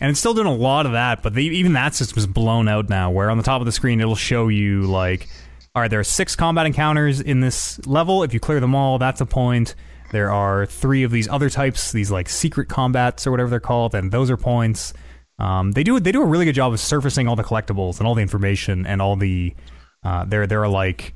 [0.00, 2.68] and it's still doing a lot of that, but they, even that system is blown
[2.68, 3.10] out now.
[3.10, 5.28] Where on the top of the screen it'll show you like,
[5.76, 8.22] all right, there are six combat encounters in this level.
[8.22, 9.74] If you clear them all, that's a point.
[10.10, 13.94] There are three of these other types, these like secret combats or whatever they're called,
[13.94, 14.94] and those are points.
[15.38, 18.06] Um, they do they do a really good job of surfacing all the collectibles and
[18.06, 19.54] all the information and all the
[20.02, 21.12] uh, there there are like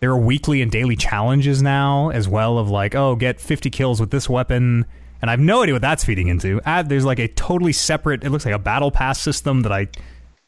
[0.00, 4.00] there are weekly and daily challenges now as well of like oh get 50 kills
[4.00, 4.86] with this weapon
[5.20, 6.62] and I have no idea what that's feeding into.
[6.64, 9.88] Add, there's like a totally separate it looks like a battle pass system that I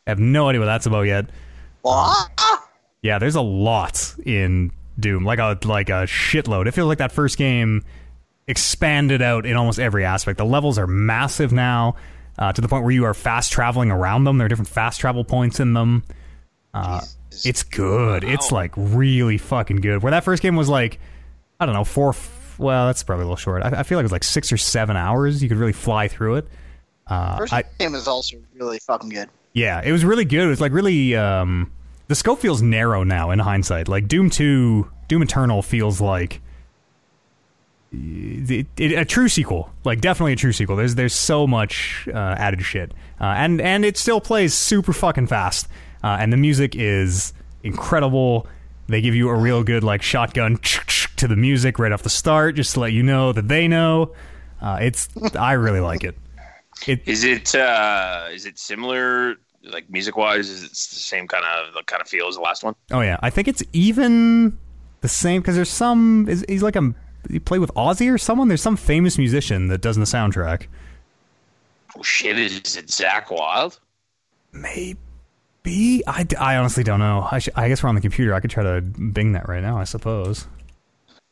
[0.07, 1.27] have no idea what that's about yet.
[1.83, 2.31] What?
[3.03, 6.67] Yeah, there's a lot in Doom, like a like a shitload.
[6.67, 7.83] It feels like that first game
[8.47, 10.39] expanded out in almost every aspect.
[10.39, 11.97] The levels are massive now,
[12.39, 14.39] uh, to the point where you are fast traveling around them.
[14.39, 16.03] There are different fast travel points in them.
[16.75, 17.01] Uh,
[17.45, 18.25] it's good.
[18.25, 20.03] It's like really fucking good.
[20.03, 20.99] Where that first game was like,
[21.59, 22.11] I don't know, four.
[22.11, 23.63] f- Well, that's probably a little short.
[23.63, 25.43] I, I feel like it was like six or seven hours.
[25.43, 26.49] You could really fly through it.
[27.07, 29.29] Uh, First I, game was also really fucking good.
[29.55, 30.45] yeah, it was really good.
[30.45, 31.17] It was like really.
[31.17, 31.73] Um,
[32.11, 33.87] the scope feels narrow now in hindsight.
[33.87, 36.43] Like Doom Two, Doom Eternal feels like
[37.93, 39.71] it, it, a true sequel.
[39.85, 40.75] Like definitely a true sequel.
[40.75, 42.91] There's there's so much uh, added shit,
[43.21, 45.69] uh, and and it still plays super fucking fast.
[46.03, 47.33] Uh, and the music is
[47.63, 48.49] incredible.
[48.89, 50.59] They give you a real good like shotgun
[51.17, 54.17] to the music right off the start, just to let you know that they know.
[54.61, 56.17] Uh, it's I really like it.
[56.89, 60.49] It Is it uh is it similar like music wise?
[60.49, 62.75] Is it the same kind of the kind of feel as the last one?
[62.91, 64.59] Oh yeah, I think it's even
[65.01, 66.29] the same because there's some.
[66.29, 66.95] Is he's like a
[67.29, 68.49] he play with Ozzy or someone?
[68.49, 70.67] There's some famous musician that does the soundtrack.
[71.97, 72.39] Oh shit!
[72.39, 73.79] Is it Zakk Wylde?
[74.53, 77.29] Maybe I, I honestly don't know.
[77.31, 78.35] I, sh- I guess we're on the computer.
[78.35, 79.79] I could try to Bing that right now.
[79.79, 80.47] I suppose.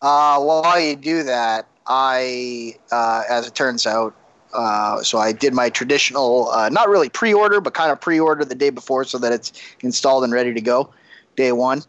[0.01, 4.15] Uh, while you do that, I, uh, as it turns out,
[4.55, 8.55] uh, so I did my traditional, uh, not really pre-order, but kind of pre-order the
[8.55, 10.91] day before so that it's installed and ready to go,
[11.37, 11.83] day one,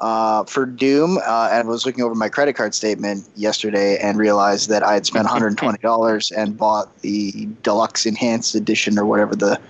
[0.00, 1.18] uh, for Doom.
[1.18, 4.94] Uh, and I was looking over my credit card statement yesterday and realized that I
[4.94, 9.60] had spent $120 and bought the deluxe enhanced edition or whatever the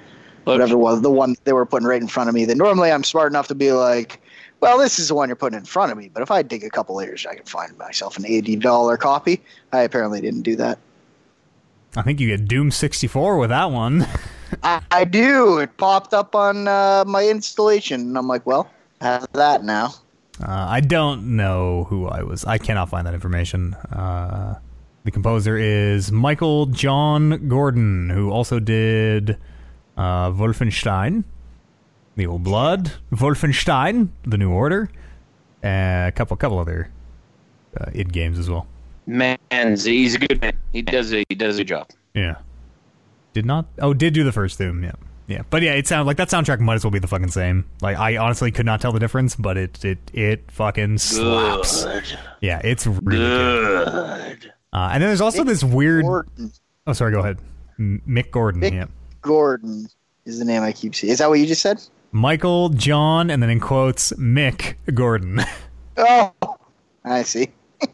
[0.44, 2.44] whatever was the one they were putting right in front of me.
[2.44, 4.20] That normally I'm smart enough to be like,
[4.60, 6.10] well, this is the one you're putting in front of me.
[6.12, 9.40] But if I dig a couple layers, I can find myself an eighty dollar copy.
[9.72, 10.78] I apparently didn't do that.
[11.96, 14.06] I think you get Doom 64 with that one.
[14.62, 15.58] I, I do.
[15.58, 18.70] It popped up on uh, my installation, and I'm like, well,
[19.00, 19.94] have that now.
[20.40, 22.44] Uh, I don't know who I was.
[22.44, 23.74] I cannot find that information.
[23.74, 24.58] Uh,
[25.04, 29.38] the composer is Michael John Gordon, who also did
[29.96, 31.24] uh, Wolfenstein.
[32.16, 34.88] The Old Blood, Wolfenstein, The New Order,
[35.62, 36.90] and a couple couple other
[37.78, 38.68] uh, id games as well.
[39.06, 40.56] Man, he's a good man.
[40.72, 41.90] He does a he does a job.
[42.14, 42.36] Yeah.
[43.32, 43.66] Did not.
[43.78, 44.82] Oh, did do the first Doom.
[44.84, 44.92] Yeah.
[45.26, 47.64] Yeah, but yeah, it sounds like that soundtrack might as well be the fucking same.
[47.80, 51.84] Like I honestly could not tell the difference, but it it it fucking slaps.
[51.84, 52.18] Good.
[52.42, 54.40] Yeah, it's really good.
[54.40, 54.52] Good.
[54.72, 56.04] Uh, and then there's also this weird.
[56.04, 56.52] Gordon.
[56.86, 57.12] Oh, sorry.
[57.12, 57.38] Go ahead.
[57.78, 58.60] M- Mick Gordon.
[58.60, 58.86] Mick- Yeah.
[59.22, 59.86] Gordon
[60.26, 61.10] is the name I keep seeing.
[61.12, 61.80] Is that what you just said?
[62.12, 65.40] Michael John, and then in quotes Mick Gordon.
[65.96, 66.32] Oh,
[67.04, 67.48] I see.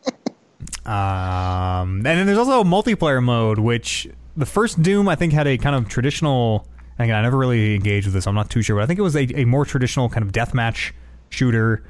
[0.86, 5.46] Um, and then there's also a multiplayer mode, which the first Doom I think had
[5.46, 6.66] a kind of traditional.
[6.98, 8.26] Again, I never really engaged with this.
[8.26, 10.32] I'm not too sure, but I think it was a, a more traditional kind of
[10.32, 10.92] deathmatch
[11.30, 11.82] shooter.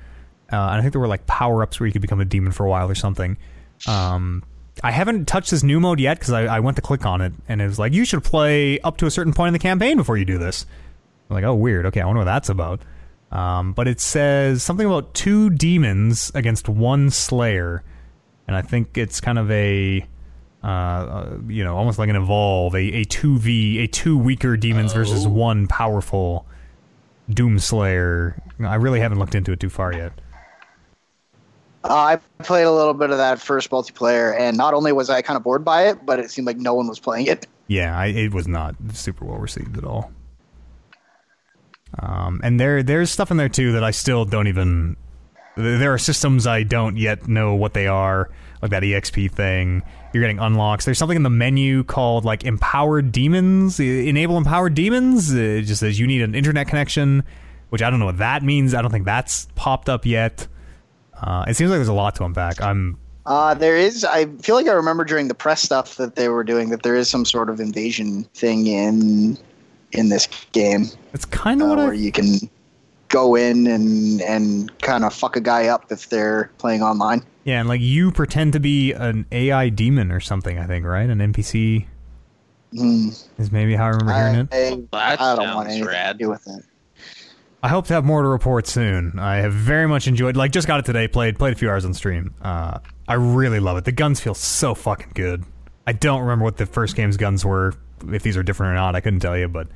[0.53, 2.53] Uh, and I think there were like power ups where you could become a demon
[2.53, 3.37] for a while or something.
[3.89, 4.45] Um,
[4.83, 7.33] I haven't touched this new mode yet because I, I went to click on it
[7.49, 9.97] and it was like you should play up to a certain point in the campaign
[9.97, 10.65] before you do this.
[11.29, 11.87] I'm like, oh, weird.
[11.87, 12.81] Okay, I wonder what that's about.
[13.31, 17.85] Um, but it says something about two demons against one slayer
[18.51, 20.05] and I think it's kind of a,
[20.65, 24.57] uh, uh, you know, almost like an evolve, a a two v, a two weaker
[24.57, 26.47] demons versus one powerful
[27.31, 28.41] Doomslayer.
[28.59, 30.21] I really haven't looked into it too far yet.
[31.85, 35.23] Uh, I played a little bit of that first multiplayer, and not only was I
[35.23, 37.47] kind of bored by it, but it seemed like no one was playing it.
[37.69, 40.11] Yeah, I, it was not super well received at all.
[42.01, 44.97] Um, and there there's stuff in there too that I still don't even.
[45.57, 48.31] There are systems I don't yet know what they are,
[48.63, 49.83] like that EXP thing.
[50.13, 50.85] You're getting unlocks.
[50.85, 53.79] There's something in the menu called like empowered demons.
[53.81, 55.33] Enable empowered demons.
[55.33, 57.25] It just says you need an internet connection,
[57.69, 58.75] which I don't know what that means.
[58.75, 60.47] I don't think that's popped up yet.
[61.21, 62.61] Uh, it seems like there's a lot to unpack.
[62.63, 64.05] I'm Uh, there is.
[64.05, 66.97] I feel like I remember during the press stuff that they were doing that there
[66.97, 69.37] is some sort of invasion thing in
[69.93, 72.49] in this game it's kind of uh, what where I you can
[73.11, 77.23] go in and and kind of fuck a guy up if they're playing online.
[77.45, 81.09] Yeah, and like you pretend to be an AI demon or something, I think, right?
[81.09, 81.87] An NPC
[82.73, 83.09] Hmm.
[83.37, 84.89] is maybe how I remember hearing it.
[84.93, 86.19] I, I don't want anything rad.
[86.19, 86.65] to do with it.
[87.63, 89.19] I hope to have more to report soon.
[89.19, 91.85] I have very much enjoyed like just got it today, played played a few hours
[91.85, 92.35] on stream.
[92.41, 93.85] Uh I really love it.
[93.85, 95.45] The guns feel so fucking good.
[95.87, 97.75] I don't remember what the first game's guns were,
[98.13, 99.67] if these are different or not, I couldn't tell you, but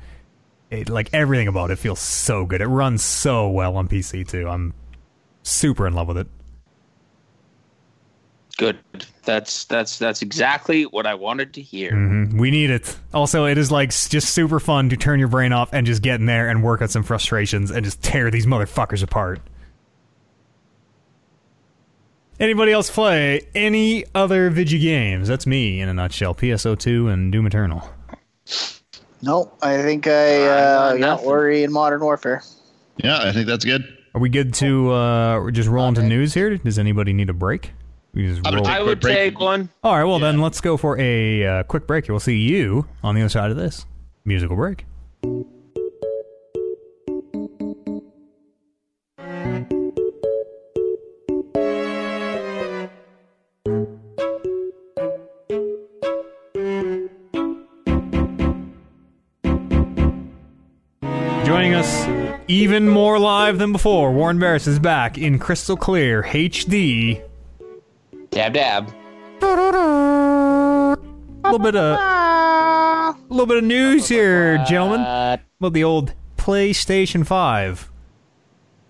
[0.71, 2.61] it like everything about it feels so good.
[2.61, 4.47] It runs so well on PC too.
[4.49, 4.73] I'm
[5.43, 6.27] super in love with it.
[8.57, 8.79] Good.
[9.25, 11.91] That's that's that's exactly what I wanted to hear.
[11.91, 12.95] hmm We need it.
[13.13, 16.19] Also, it is like just super fun to turn your brain off and just get
[16.19, 19.41] in there and work on some frustrations and just tear these motherfuckers apart.
[22.39, 25.27] Anybody else play any other Vigi games?
[25.27, 26.35] That's me in a nutshell.
[26.35, 27.89] PSO2 and Doom Eternal.
[29.25, 32.43] No, I think I Uh, uh, not worry in Modern Warfare.
[32.97, 33.83] Yeah, I think that's good.
[34.13, 36.07] Are we good to uh, just roll into Okay.
[36.09, 36.55] news here?
[36.57, 37.71] Does anybody need a break?
[38.13, 38.65] We just I would roll.
[38.65, 39.15] take- I would break.
[39.17, 39.69] take one.
[39.83, 42.07] All right, well then let's go for a uh, quick break.
[42.07, 43.85] We'll see you on the other side of this
[44.23, 44.85] musical break.
[62.47, 67.21] Even more live than before, Warren Barris is back in crystal clear HD
[68.29, 68.93] Dab dab.
[69.41, 70.97] a
[71.43, 77.91] little bit of a little bit of news here, gentlemen, about the old PlayStation Five.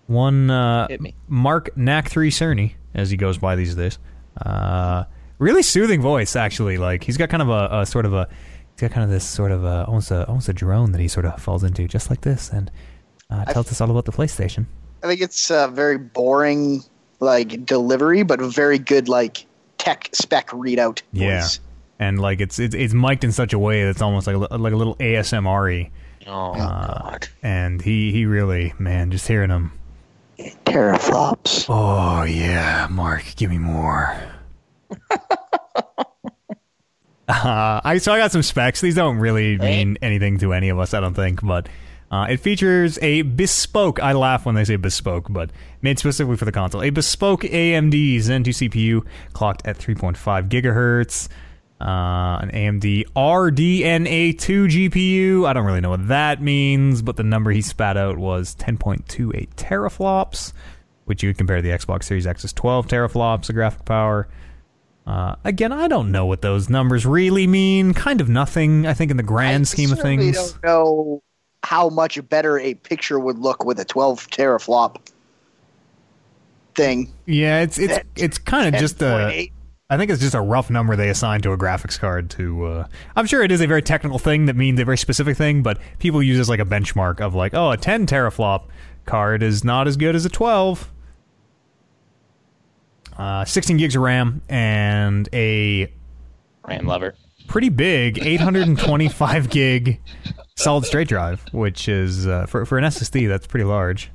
[0.06, 0.88] One uh,
[1.28, 3.98] Mark Knack Three Cerny, as he goes by these days.
[4.40, 5.04] Uh,
[5.38, 6.76] really soothing voice, actually.
[6.78, 8.28] Like he's got kind of a, a sort of a
[8.72, 11.08] he's got kind of this sort of a, almost a almost a drone that he
[11.08, 12.70] sort of falls into, just like this, and
[13.30, 14.66] uh, tells us all about the PlayStation.
[15.02, 16.82] I think it's a very boring
[17.20, 19.46] like delivery, but a very good like
[19.78, 21.02] tech spec readout.
[21.12, 21.40] Yeah.
[21.40, 21.60] voice.
[21.98, 24.72] And like it's it's it's mic'd in such a way that's almost like a, like
[24.72, 25.90] a little ASMR-y.
[26.26, 27.28] Oh Uh, God.
[27.42, 29.72] and he he really man just hearing him
[30.66, 31.64] teraflops.
[31.68, 34.14] oh yeah mark give me more
[37.28, 40.78] uh, i so i got some specs these don't really mean anything to any of
[40.78, 41.68] us i don't think but
[42.10, 45.50] uh, it features a bespoke i laugh when they say bespoke but
[45.82, 51.28] made specifically for the console a bespoke amd zen 2 cpu clocked at 3.5 gigahertz
[51.80, 55.46] uh, an AMD RDNA2 GPU.
[55.46, 59.48] I don't really know what that means, but the number he spat out was 10.28
[59.56, 60.52] teraflops,
[61.04, 64.28] which you would compare to the Xbox Series X's 12 teraflops of graphic power.
[65.06, 67.94] Uh, again, I don't know what those numbers really mean.
[67.94, 70.34] Kind of nothing, I think, in the grand I scheme of things.
[70.34, 71.22] don't know
[71.66, 74.98] how much better a picture would look with a 12 teraflop
[76.76, 77.12] thing.
[77.24, 79.06] Yeah, it's it's it's kind of just a.
[79.06, 79.52] 10.8.
[79.90, 82.30] I think it's just a rough number they assign to a graphics card.
[82.30, 82.86] To uh,
[83.16, 85.78] I'm sure it is a very technical thing that means a very specific thing, but
[85.98, 88.66] people use it as like a benchmark of like, oh, a 10 teraflop
[89.04, 90.92] card is not as good as a 12.
[93.16, 95.92] Uh, 16 gigs of RAM and a
[96.64, 97.16] Ram lover.
[97.46, 100.00] Pretty big 825 gig
[100.56, 104.10] solid state drive, which is uh, for for an SSD that's pretty large.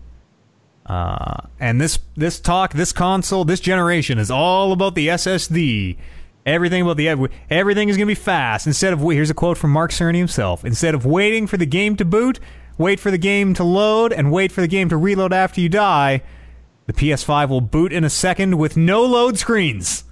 [0.85, 5.97] Uh, and this this talk, this console, this generation is all about the SSD.
[6.45, 7.07] Everything about the
[7.49, 8.65] everything is going to be fast.
[8.65, 10.65] Instead of here's a quote from Mark Cerny himself.
[10.65, 12.39] Instead of waiting for the game to boot,
[12.77, 15.69] wait for the game to load, and wait for the game to reload after you
[15.69, 16.23] die.
[16.87, 20.03] The PS5 will boot in a second with no load screens.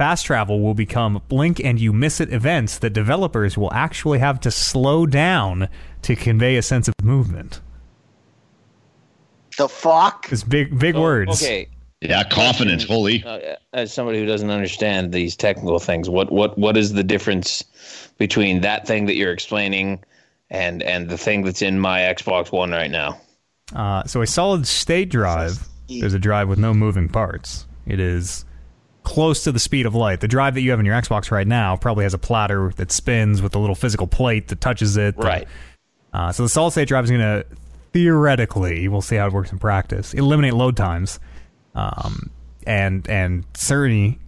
[0.00, 4.40] Fast travel will become blink and you miss it events that developers will actually have
[4.40, 5.68] to slow down
[6.00, 7.60] to convey a sense of movement.
[9.58, 10.26] The fuck?
[10.32, 11.42] It's big, big words.
[11.42, 11.68] Okay.
[12.00, 12.82] Yeah, confidence.
[12.82, 13.22] Holy.
[13.22, 17.62] Uh, as somebody who doesn't understand these technical things, what what what is the difference
[18.16, 20.02] between that thing that you're explaining
[20.48, 23.20] and and the thing that's in my Xbox One right now?
[23.74, 27.66] Uh, so a solid state drive is a drive with no moving parts.
[27.84, 28.46] It is
[29.02, 30.20] close to the speed of light.
[30.20, 32.92] The drive that you have in your Xbox right now probably has a platter that
[32.92, 35.16] spins with a little physical plate that touches it.
[35.16, 35.48] Right.
[36.12, 37.46] Uh, so the solid state drive is going to
[37.92, 41.18] theoretically, we'll see how it works in practice, eliminate load times.
[41.74, 42.30] Um,
[42.66, 44.18] and and Cerny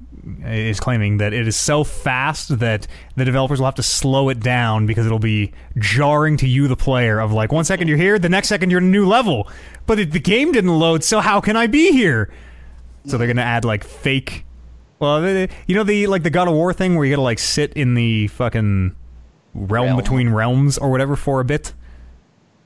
[0.44, 4.40] is claiming that it is so fast that the developers will have to slow it
[4.40, 8.18] down because it'll be jarring to you, the player, of like one second you're here,
[8.18, 9.48] the next second you're in a new level,
[9.86, 12.32] but the game didn't load, so how can I be here?
[13.06, 14.44] So they're gonna add like fake.
[15.02, 17.40] Well, they- you know the like the God of War thing where you gotta like
[17.40, 18.94] sit in the fucking
[19.52, 19.96] realm, Realm.
[19.96, 21.72] between realms or whatever for a bit.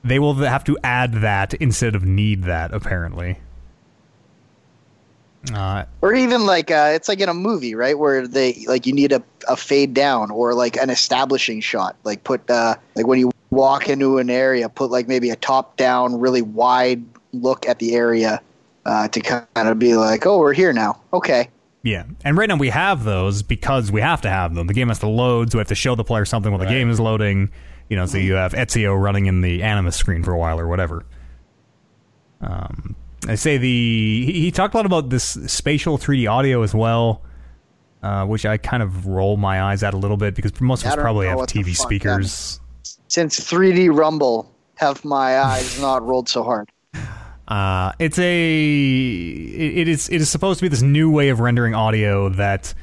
[0.03, 3.39] They will have to add that instead of need that apparently.
[5.51, 7.97] Uh, Or even like uh, it's like in a movie, right?
[7.97, 11.95] Where they like you need a, a fade down or like an establishing shot.
[12.03, 15.75] Like put uh, like when you walk into an area, put like maybe a top
[15.75, 18.39] down, really wide look at the area
[18.85, 20.99] uh, to kind of be like, oh, we're here now.
[21.13, 21.49] Okay.
[21.83, 24.67] Yeah, and right now we have those because we have to have them.
[24.67, 26.65] The game has to load, so we have to show the player something while the
[26.65, 27.51] game is loading.
[27.89, 30.67] You know, so you have Ezio running in the Animus screen for a while or
[30.67, 31.05] whatever.
[32.41, 32.95] Um,
[33.27, 37.21] I say the he, he talked a lot about this spatial 3D audio as well,
[38.03, 40.91] uh, which I kind of roll my eyes at a little bit because most of
[40.91, 42.59] us probably have TV speakers.
[43.07, 46.69] Since 3D Rumble, have my eyes not rolled so hard.
[47.47, 51.73] Uh, it's a it, is it is supposed to be this new way of rendering
[51.73, 52.73] audio that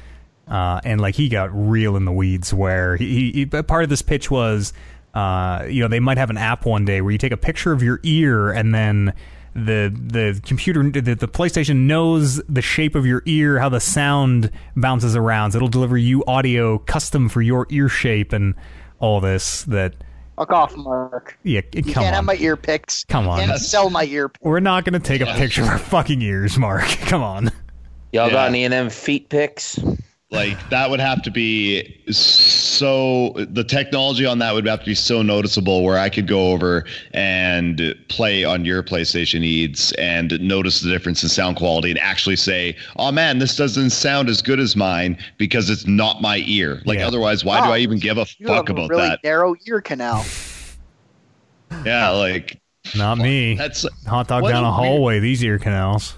[0.47, 4.01] uh, and like he got real in the weeds where he, he part of this
[4.01, 4.73] pitch was
[5.13, 7.71] uh, you know they might have an app one day where you take a picture
[7.71, 9.13] of your ear and then
[9.53, 14.51] the the computer the, the PlayStation knows the shape of your ear how the sound
[14.75, 15.51] bounces around.
[15.51, 18.55] So it'll deliver you audio custom for your ear shape and
[18.99, 19.93] all this that
[20.37, 21.37] Fuck off, Mark.
[21.43, 23.05] yeah You come can't on have my ear pics.
[23.05, 23.39] Come You on.
[23.47, 24.43] can't sell my ear pics.
[24.43, 27.45] we're not gonna take a picture of our fucking ears Mark come on
[28.11, 28.33] Y'all Yeah.
[28.33, 29.79] got any of them feet pics?
[30.35, 34.93] Like that would have to be so the technology on that would have to be
[34.95, 40.81] so noticeable where I could go over and play on your PlayStation needs and notice
[40.81, 44.59] the difference in sound quality and actually say, "Oh man, this doesn't sound as good
[44.59, 47.07] as mine because it's not my ear." Like Yeah.
[47.07, 49.19] otherwise, why do I even give a You fuck have a about really that?
[49.23, 50.25] narrow ear canal.
[51.85, 52.59] Yeah, like
[52.95, 56.17] not me that's hot dog down a, weird- hallway these ear canals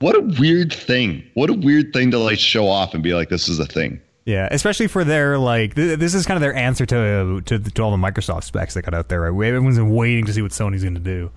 [0.00, 1.24] What a weird thing.
[1.34, 4.00] What a weird thing to like show off and be like, "This is a thing."
[4.24, 7.82] Yeah, especially for their like th- this is kind of their answer to to, to
[7.82, 9.20] all the Microsoft specs that got out there.
[9.32, 11.30] Right, everyone's been waiting to see what Sony's going to do.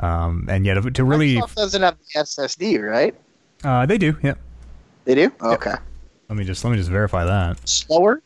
[0.00, 3.14] Um, and yet to really, Microsoft doesn't have the SSD, right?
[3.64, 4.16] uh, they do.
[4.22, 4.34] Yeah,
[5.04, 5.32] They do.
[5.40, 5.74] Okay.
[6.28, 7.68] let me just let me just verify that.
[7.68, 8.22] Slower.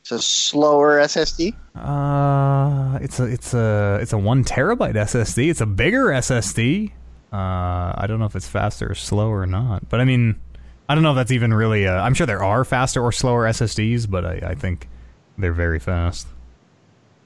[0.00, 1.54] It's a slower SSD.
[1.74, 5.50] Uh, it's a it's a it's a one terabyte SSD.
[5.50, 6.92] It's a bigger SSD.
[7.32, 10.40] Uh, I don't know if it's faster or slower or not, but I mean,
[10.88, 11.86] I don't know if that's even really.
[11.86, 14.88] Uh, I'm sure there are faster or slower SSDs, but I, I think
[15.36, 16.26] they're very fast.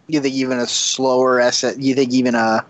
[0.08, 1.78] You think even a slower SS?
[1.78, 2.66] You think even a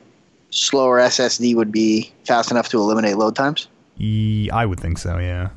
[0.51, 3.69] slower SSD would be fast enough to eliminate load times?
[3.99, 5.19] I would think so.
[5.19, 5.51] Yeah.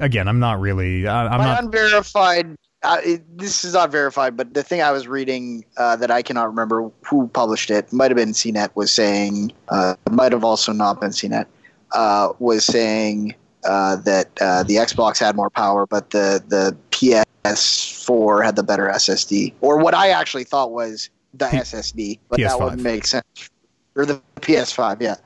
[0.00, 1.06] Again, I'm not really.
[1.06, 1.64] I, I'm My not.
[1.64, 2.56] unverified.
[2.82, 6.22] Uh, it, this is not verified, but the thing I was reading uh, that I
[6.22, 9.52] cannot remember who published it might have been CNET was saying.
[9.68, 11.46] Uh, might have also not been CNET.
[11.92, 18.44] Uh, was saying uh, that uh, the Xbox had more power, but the the PS4
[18.44, 19.54] had the better SSD.
[19.60, 22.44] Or what I actually thought was the SSD, but PS5.
[22.44, 23.50] that wouldn't make sense.
[23.96, 25.16] Or the PS5, yeah.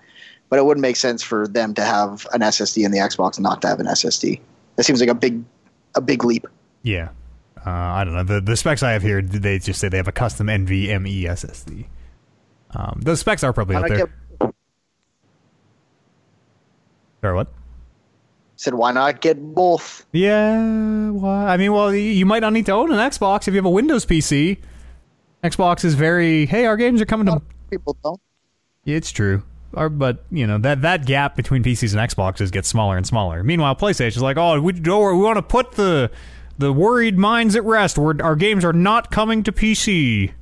[0.48, 3.44] But it wouldn't make sense for them to have an SSD in the Xbox and
[3.44, 4.40] not to have an SSD.
[4.76, 5.42] That seems like a big,
[5.94, 6.46] a big leap.
[6.82, 7.09] Yeah.
[7.64, 8.24] Uh, I don't know.
[8.24, 11.86] The the specs I have here, they just say they have a custom NVMe SSD.
[12.74, 14.06] Um, those specs are probably out there.
[14.40, 14.54] get,
[17.20, 17.48] Sorry, what?
[18.62, 20.06] said why not get both?
[20.12, 21.48] Yeah, why?
[21.48, 23.70] I mean, well, you might not need to own an Xbox if you have a
[23.70, 24.58] Windows PC.
[25.42, 27.42] Xbox is very, hey, our games are coming to.
[27.70, 28.20] People don't.
[28.84, 29.42] It's true.
[29.74, 33.42] Or, but you know that that gap between PCs and Xboxes gets smaller and smaller.
[33.42, 36.10] Meanwhile, PlayStation is like, oh, we don't, we want to put the
[36.59, 37.98] the worried minds at rest.
[37.98, 40.32] We're, our games are not coming to PC.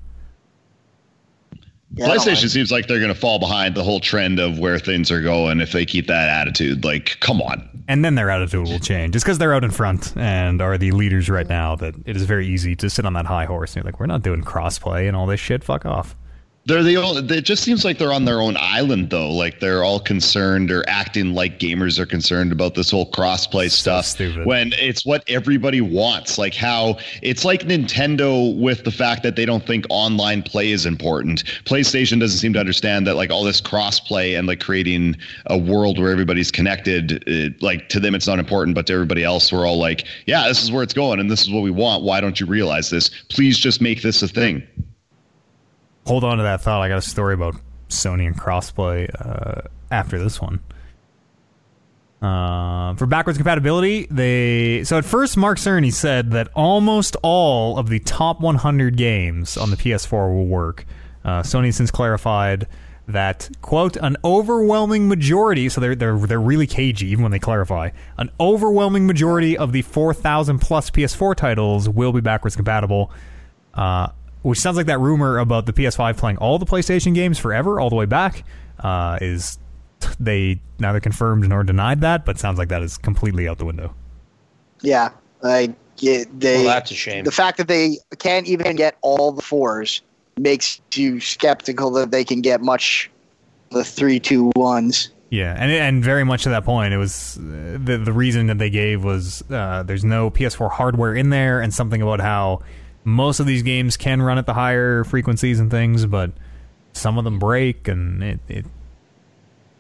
[1.93, 4.79] Yeah, PlayStation like- seems like they're going to fall behind the whole trend of where
[4.79, 6.85] things are going if they keep that attitude.
[6.85, 7.69] Like, come on.
[7.89, 9.15] And then their attitude will change.
[9.15, 12.23] Just because they're out in front and are the leaders right now, that it is
[12.23, 13.75] very easy to sit on that high horse.
[13.75, 15.65] And you're like, we're not doing crossplay and all this shit.
[15.65, 16.15] Fuck off.
[16.67, 19.31] They're the only, it just seems like they're on their own island though.
[19.31, 24.05] Like they're all concerned or acting like gamers are concerned about this whole crossplay stuff.
[24.05, 24.47] stupid.
[24.47, 26.37] When it's what everybody wants.
[26.37, 30.85] Like how it's like Nintendo with the fact that they don't think online play is
[30.85, 31.45] important.
[31.65, 35.99] PlayStation doesn't seem to understand that like all this crossplay and like creating a world
[35.99, 39.67] where everybody's connected, it, like to them it's not important, but to everybody else we're
[39.67, 42.05] all like, yeah, this is where it's going and this is what we want.
[42.05, 43.09] Why don't you realize this?
[43.31, 44.63] Please just make this a thing.
[46.11, 46.83] Hold on to that thought.
[46.83, 47.55] I got a story about
[47.89, 50.59] Sony and crossplay uh, after this one.
[52.21, 57.89] Uh, for backwards compatibility, they so at first Mark Cerny said that almost all of
[57.89, 60.85] the top 100 games on the PS4 will work.
[61.25, 62.67] Uh, Sony since clarified
[63.07, 65.69] that quote an overwhelming majority.
[65.69, 67.91] So they're they're they're really cagey even when they clarify.
[68.19, 73.13] An overwhelming majority of the 4,000 plus PS4 titles will be backwards compatible.
[73.75, 74.09] Uh,
[74.43, 77.91] which sounds like that rumor about the PS5 playing all the PlayStation games forever, all
[77.91, 78.45] the way back,
[78.79, 79.59] uh, is
[80.21, 83.95] they neither confirmed nor denied that, but sounds like that is completely out the window.
[84.83, 85.11] Yeah,
[85.43, 86.65] I get they.
[86.65, 87.25] Well, that's a shame.
[87.25, 90.03] The fact that they can't even get all the fours
[90.39, 93.11] makes you skeptical that they can get much
[93.71, 95.11] the three, two, ones.
[95.31, 98.59] Yeah, and and very much to that point, it was uh, the the reason that
[98.59, 102.63] they gave was uh, there's no PS4 hardware in there, and something about how
[103.05, 106.31] most of these games can run at the higher frequencies and things, but
[106.93, 108.67] some of them break, and it, it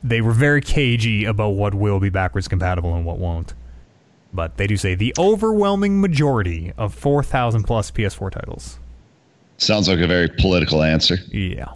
[0.02, 3.54] they were very cagey about what will be backwards compatible and what won't.
[4.32, 8.78] But they do say the overwhelming majority of 4,000 plus PS4 titles.
[9.58, 11.16] Sounds like a very political answer.
[11.28, 11.72] Yeah.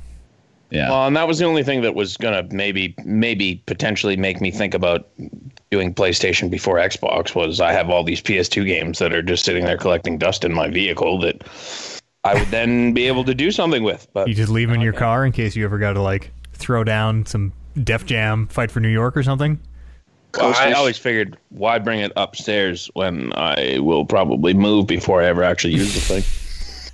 [0.74, 0.90] Yeah.
[0.90, 4.50] Well, and that was the only thing that was gonna maybe maybe potentially make me
[4.50, 5.08] think about
[5.70, 9.64] doing PlayStation before Xbox was I have all these PS2 games that are just sitting
[9.64, 11.42] there collecting dust in my vehicle that
[12.24, 14.08] I would then be able to do something with.
[14.12, 16.32] But You just leave them in your car in case you ever got to like
[16.52, 17.52] throw down some
[17.82, 19.60] Def Jam Fight for New York or something.
[20.36, 25.26] Well, I always figured why bring it upstairs when I will probably move before I
[25.26, 26.43] ever actually use the thing.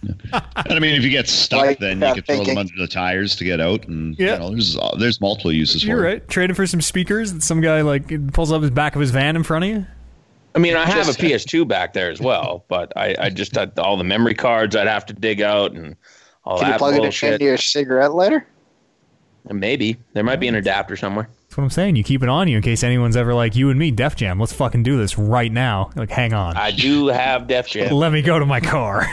[0.03, 2.73] And I mean, if you get stuck, Like then you that can throw them under
[2.79, 3.87] the tires to get out.
[3.87, 4.35] And Yeah.
[4.35, 6.09] you know, there's uh, there's multiple uses You're for it.
[6.13, 6.29] right.
[6.29, 9.11] Trade it for some speakers that some guy like pulls up his back of his
[9.11, 9.87] van in front of you.
[10.55, 13.55] I mean, I have Just- a PS2 back there as well, but I, I just
[13.55, 15.95] had all the memory cards I'd have to dig out and
[16.45, 17.35] all Can you that plug it bullshit.
[17.35, 18.47] into your cigarette lighter?
[19.51, 21.29] Maybe there might be an adapter somewhere.
[21.45, 21.97] That's what I'm saying.
[21.97, 24.39] You keep it on you in case anyone's ever like you and me, Def Jam.
[24.39, 25.91] Let's fucking do this right now.
[25.97, 26.57] Like, hang on.
[26.57, 27.93] I do have Def Jam.
[27.95, 29.07] Let me go to my car.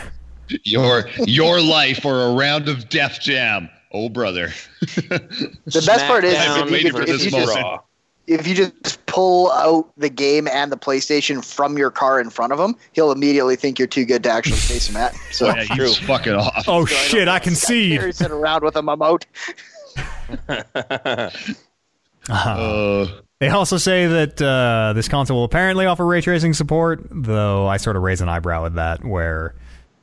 [0.63, 3.69] Your your life or a round of Def Jam.
[3.91, 4.51] Oh brother.
[5.07, 7.57] The best part is Smackdown I've been waiting if, if this you just,
[8.27, 12.53] if you just pull out the game and the PlayStation from your car in front
[12.53, 15.15] of him, he'll immediately think you're too good to actually face him at.
[15.31, 16.65] So yeah, he's fucking off.
[16.67, 17.27] Oh shit!
[17.27, 17.99] I concede.
[17.99, 18.89] carries it around with him.
[18.89, 19.25] I'm out.
[22.29, 23.05] Uh,
[23.39, 27.77] They also say that uh, this console will apparently offer ray tracing support, though I
[27.77, 29.05] sort of raise an eyebrow at that.
[29.05, 29.53] Where,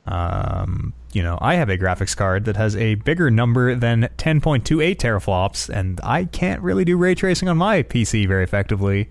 [0.07, 4.97] um, you know, I have a graphics card that has a bigger number than 10.28
[4.97, 9.09] teraflops, and I can't really do ray tracing on my PC very effectively.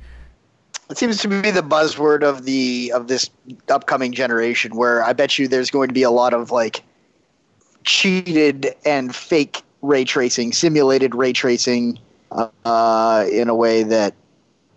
[0.90, 3.30] It seems to be the buzzword of the of this
[3.68, 4.76] upcoming generation.
[4.76, 6.82] Where I bet you there's going to be a lot of like
[7.84, 11.98] cheated and fake ray tracing, simulated ray tracing,
[12.64, 14.14] uh, in a way that,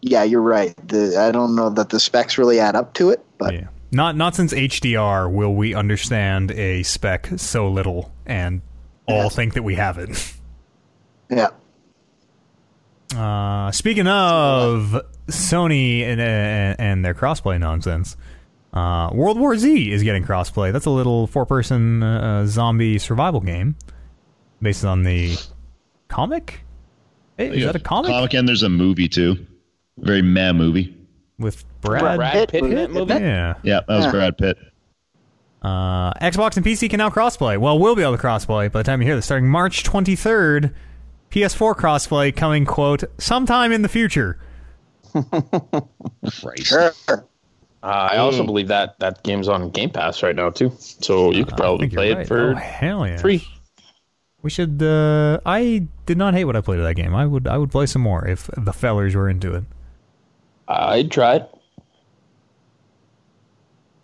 [0.01, 0.75] yeah, you're right.
[0.87, 3.67] The, I don't know that the specs really add up to it, but Yeah.
[3.91, 8.61] Not not since HDR will we understand a spec so little and
[9.07, 9.29] all Yeah.
[9.29, 10.33] think that we have it.
[11.29, 11.47] yeah.
[13.15, 18.17] Uh, speaking of Sony and, and, and their crossplay nonsense,
[18.73, 20.73] uh, World War Z is getting crossplay.
[20.73, 23.77] That's a little four-person uh, zombie survival game,
[24.61, 25.37] based on the
[26.09, 26.61] comic.
[27.37, 28.11] Hey, is that a comic?
[28.11, 29.45] Comic and there's a movie too.
[29.97, 30.93] Very meh movie.
[31.39, 32.01] With Brad?
[32.01, 33.13] Brad Brad Pitt Pitt in that movie?
[33.13, 33.25] movie?
[33.25, 33.53] Yeah.
[33.63, 34.11] Yeah, that was Yeah.
[34.11, 34.57] Brad Pitt.
[35.61, 37.57] Uh, Xbox and PC can now crossplay.
[37.57, 39.25] Well, we'll be able to crossplay by the time you hear this.
[39.25, 40.73] Starting March 23rd,
[41.31, 44.39] PS4 crossplay coming, quote, sometime in the future.
[46.41, 46.65] Christ.
[46.65, 46.91] Sure.
[47.83, 48.45] Uh, I also Ooh.
[48.45, 51.93] believe that that game's on Game Pass right now too, so you could probably think
[51.93, 52.21] play right.
[52.21, 53.17] it for oh, hell yeah.
[53.17, 53.47] free.
[54.41, 54.81] We should.
[54.81, 57.13] Uh, I did not hate what I played of that game.
[57.15, 57.47] I would.
[57.47, 59.63] I would play some more if the fellers were into it.
[60.67, 61.49] I'd try it.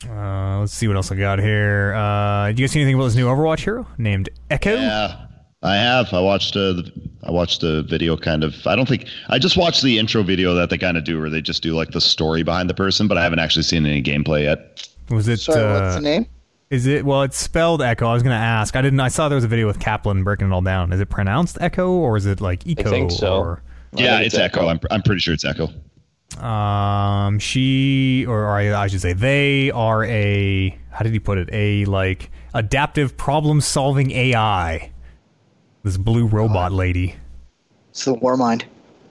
[0.10, 1.94] Uh, let's see what else I got here.
[1.96, 4.76] Uh, do you guys see anything about this new Overwatch hero named Echo?
[4.76, 5.28] Yeah,
[5.62, 6.14] I have.
[6.14, 6.92] I watched uh, the
[7.24, 8.18] I watched the video.
[8.18, 8.56] Kind of.
[8.68, 11.30] I don't think I just watched the intro video that they kind of do, where
[11.30, 14.04] they just do like the story behind the person, but I haven't actually seen any
[14.04, 14.88] gameplay yet.
[15.10, 15.40] Was it?
[15.40, 16.28] Sorry, uh, what's the name?
[16.70, 17.06] Is it?
[17.06, 18.08] Well, it's spelled Echo.
[18.08, 18.76] I was gonna ask.
[18.76, 19.00] I didn't.
[19.00, 20.92] I saw there was a video with Kaplan breaking it all down.
[20.92, 22.90] Is it pronounced Echo or is it like Eco?
[22.90, 23.38] think so.
[23.38, 23.64] Or,
[23.96, 24.62] I yeah, think it's, it's Echo.
[24.62, 24.70] Echo.
[24.70, 25.70] I'm I'm pretty sure it's Echo.
[26.40, 31.38] Um, she or, or I, I should say they are a how did he put
[31.38, 31.50] it?
[31.52, 34.92] A like adaptive problem solving AI.
[35.84, 37.16] This blue robot lady.
[37.90, 38.64] It's the Warmind.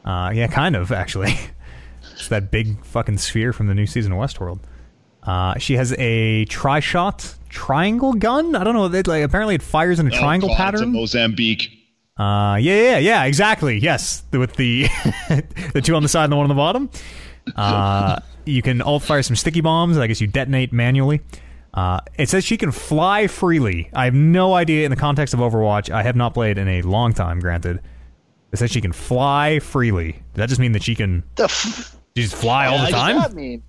[0.04, 1.34] Uh, yeah, kind of actually.
[2.12, 4.60] it's that big fucking sphere from the new season of Westworld.
[5.22, 8.56] Uh, she has a tri-shot triangle gun.
[8.56, 8.86] I don't know.
[8.86, 10.92] It, like apparently it fires in a triangle oh, God, It's a pattern.
[10.92, 11.82] Mozambique.
[12.22, 13.78] Uh, yeah, yeah, yeah, exactly.
[13.78, 14.84] Yes, with the
[15.74, 16.90] the two on the side and the one on the bottom.
[17.56, 19.98] Uh, you can alt fire some sticky bombs.
[19.98, 21.20] I guess you detonate manually.
[21.74, 23.88] Uh, it says she can fly freely.
[23.94, 25.90] I have no idea in the context of Overwatch.
[25.90, 27.40] I have not played in a long time.
[27.40, 27.80] Granted,
[28.52, 30.12] it says she can fly freely.
[30.12, 33.16] Does that just mean that she can The f- just fly all the time?
[33.16, 33.62] what does that mean?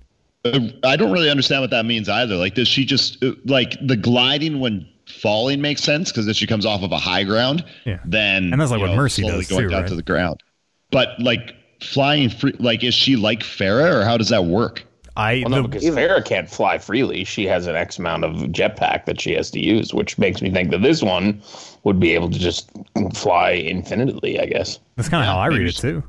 [0.44, 2.36] Uh, I don't really understand what that means either.
[2.36, 6.46] Like, does she just uh, like the gliding when falling makes sense because if she
[6.46, 7.98] comes off of a high ground, Yeah.
[8.04, 9.88] then And that's like what know, Mercy slowly does going too, down right?
[9.88, 10.42] to the ground.
[10.90, 14.84] But like flying free, like is she like Pharah or how does that work?
[15.16, 17.22] I Well, no, the- because Pharah can't fly freely.
[17.24, 20.50] She has an X amount of jetpack that she has to use, which makes me
[20.50, 21.40] think that this one
[21.84, 22.70] would be able to just
[23.14, 24.40] fly infinitely.
[24.40, 24.78] I guess.
[24.96, 26.02] that's kind of how I read it just- too.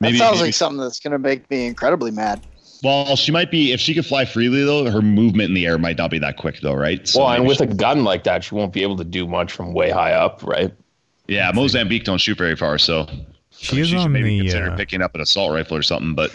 [0.00, 2.40] Maybe, that sounds maybe- like something that's going to make me incredibly mad.
[2.84, 4.88] Well, she might be if she could fly freely though.
[4.90, 7.06] Her movement in the air might not be that quick though, right?
[7.08, 9.26] So well, and with she- a gun like that, she won't be able to do
[9.26, 10.72] much from way high up, right?
[11.26, 13.06] yeah, Mozambique don't shoot very far, so
[13.50, 15.82] She is she should on maybe the consider uh, picking up an assault rifle or
[15.82, 16.14] something.
[16.14, 16.30] But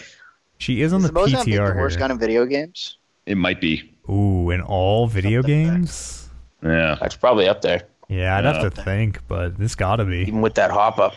[0.58, 2.98] she is on Is the the Mozambique the PTR worst gun in video games?
[3.28, 3.94] it might be.
[4.10, 5.76] Ooh, in all video Something like that.
[5.78, 6.30] games.
[6.64, 6.98] Yeah.
[7.00, 8.62] That's probably up there, Yeah, I'd Yeah.
[8.64, 10.18] have to think, but this gotta be.
[10.22, 11.14] even with that hop up.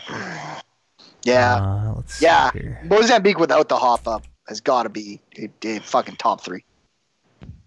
[1.23, 1.55] Yeah.
[1.55, 2.51] Uh, let's see yeah.
[2.51, 2.79] here.
[2.85, 6.63] Mozambique without the hop up has got to be a, a fucking top three.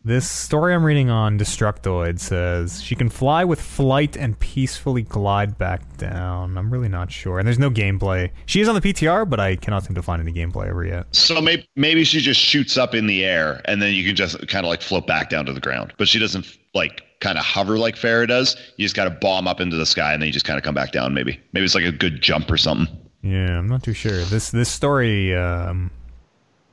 [0.06, 5.58] This story I'm reading on Destructoid says she can fly with flight and peacefully glide
[5.58, 6.56] back down.
[6.56, 7.40] I'm really not sure.
[7.40, 8.30] And there's no gameplay.
[8.46, 11.12] She is on the PTR, but I cannot seem to find any gameplay ever yet.
[11.12, 14.38] So maybe maybe she just shoots up in the air and then you can just
[14.46, 15.92] kind of like float back down to the ground.
[15.98, 18.54] But she doesn't like kind of hover like Pharah does.
[18.76, 20.62] You just got to bomb up into the sky and then you just kind of
[20.62, 21.14] come back down.
[21.14, 22.86] Maybe maybe it's like a good jump or something.
[23.22, 24.22] Yeah, I'm not too sure.
[24.26, 25.90] This this story um,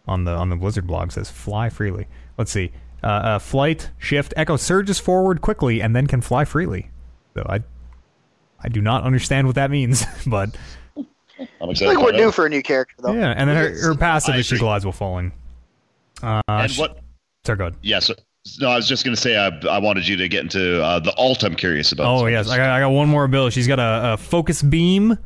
[0.07, 2.07] on the on the Blizzard blog says fly freely.
[2.37, 2.71] Let's see.
[3.03, 6.89] Uh, uh, flight shift echo surges forward quickly and then can fly freely.
[7.35, 7.61] So I
[8.61, 10.55] I do not understand what that means, but
[10.97, 11.77] I'm excited.
[11.79, 12.33] think to we're find due out.
[12.35, 13.13] for a new character, though.
[13.13, 13.33] yeah.
[13.35, 15.33] And then her, her passive I is she glides while falling.
[16.21, 16.99] Uh, And sh- what?
[17.45, 17.75] Sorry, go ahead.
[17.81, 17.99] Yeah.
[17.99, 18.13] So
[18.61, 21.13] no, I was just gonna say I, I wanted you to get into uh, the
[21.17, 21.43] alt.
[21.43, 22.07] I'm curious about.
[22.07, 23.53] Oh So yes, I got, I got one more ability.
[23.55, 25.17] She's got a, a focus beam.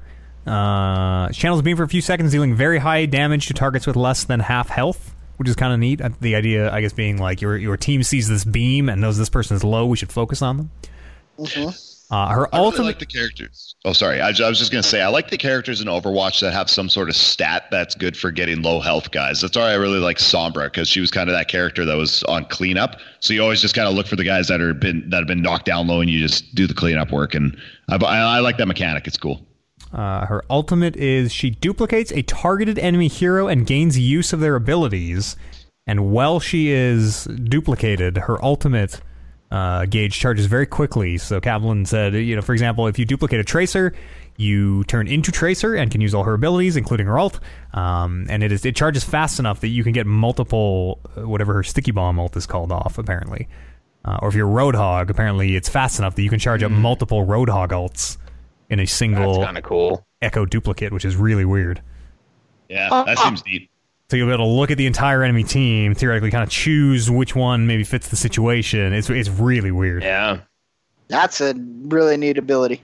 [0.48, 4.24] Uh, channels beam for a few seconds, dealing very high damage to targets with less
[4.24, 6.02] than half health, which is kind of neat.
[6.02, 9.18] Uh, The idea, I guess, being like your your team sees this beam and knows
[9.18, 9.86] this person is low.
[9.86, 10.72] We should focus on them.
[12.10, 13.76] Uh, her I really like the characters.
[13.84, 14.22] Oh, sorry.
[14.22, 16.88] I, I was just gonna say I like the characters in Overwatch that have some
[16.88, 19.42] sort of stat that's good for getting low health guys.
[19.42, 22.24] That's why I really like Sombra because she was kind of that character that was
[22.24, 22.96] on cleanup.
[23.20, 25.28] So you always just kind of look for the guys that are been that have
[25.28, 27.36] been knocked down low, and you just do the cleanup work.
[27.36, 27.58] And
[27.90, 29.06] I, I, I like that mechanic.
[29.06, 29.46] It's cool.
[29.94, 34.56] Uh, her ultimate is she duplicates a targeted enemy hero and gains use of their
[34.56, 35.36] abilities.
[35.86, 39.00] And while she is duplicated, her ultimate
[39.50, 41.18] uh, gauge charges very quickly.
[41.18, 43.94] So Kaplan said, you know, for example, if you duplicate a tracer,
[44.36, 47.40] you turn into tracer and can use all her abilities, including her ult.
[47.74, 51.54] Um, and it is it charges fast enough that you can get multiple, uh, whatever
[51.54, 53.48] her sticky bomb ult is called off, apparently.
[54.04, 57.26] Uh, or if you're Roadhog, apparently it's fast enough that you can charge up multiple
[57.26, 58.18] Roadhog ults
[58.70, 60.06] in a single kind of cool.
[60.22, 61.82] echo duplicate, which is really weird.
[62.70, 63.70] Yeah, Uh, that seems neat.
[64.10, 67.12] So you'll be able to look at the entire enemy team, theoretically, kind of choose
[67.12, 68.94] which one maybe fits the situation.
[68.94, 70.04] It's it's really weird.
[70.04, 70.40] Yeah.
[71.10, 71.54] That's a
[71.84, 72.82] really neat ability.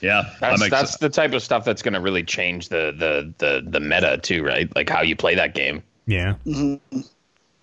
[0.00, 3.32] Yeah, That's I'm that's the type of stuff that's going to really change the, the
[3.38, 4.74] the the meta too, right?
[4.76, 5.82] Like how you play that game.
[6.06, 6.34] Yeah.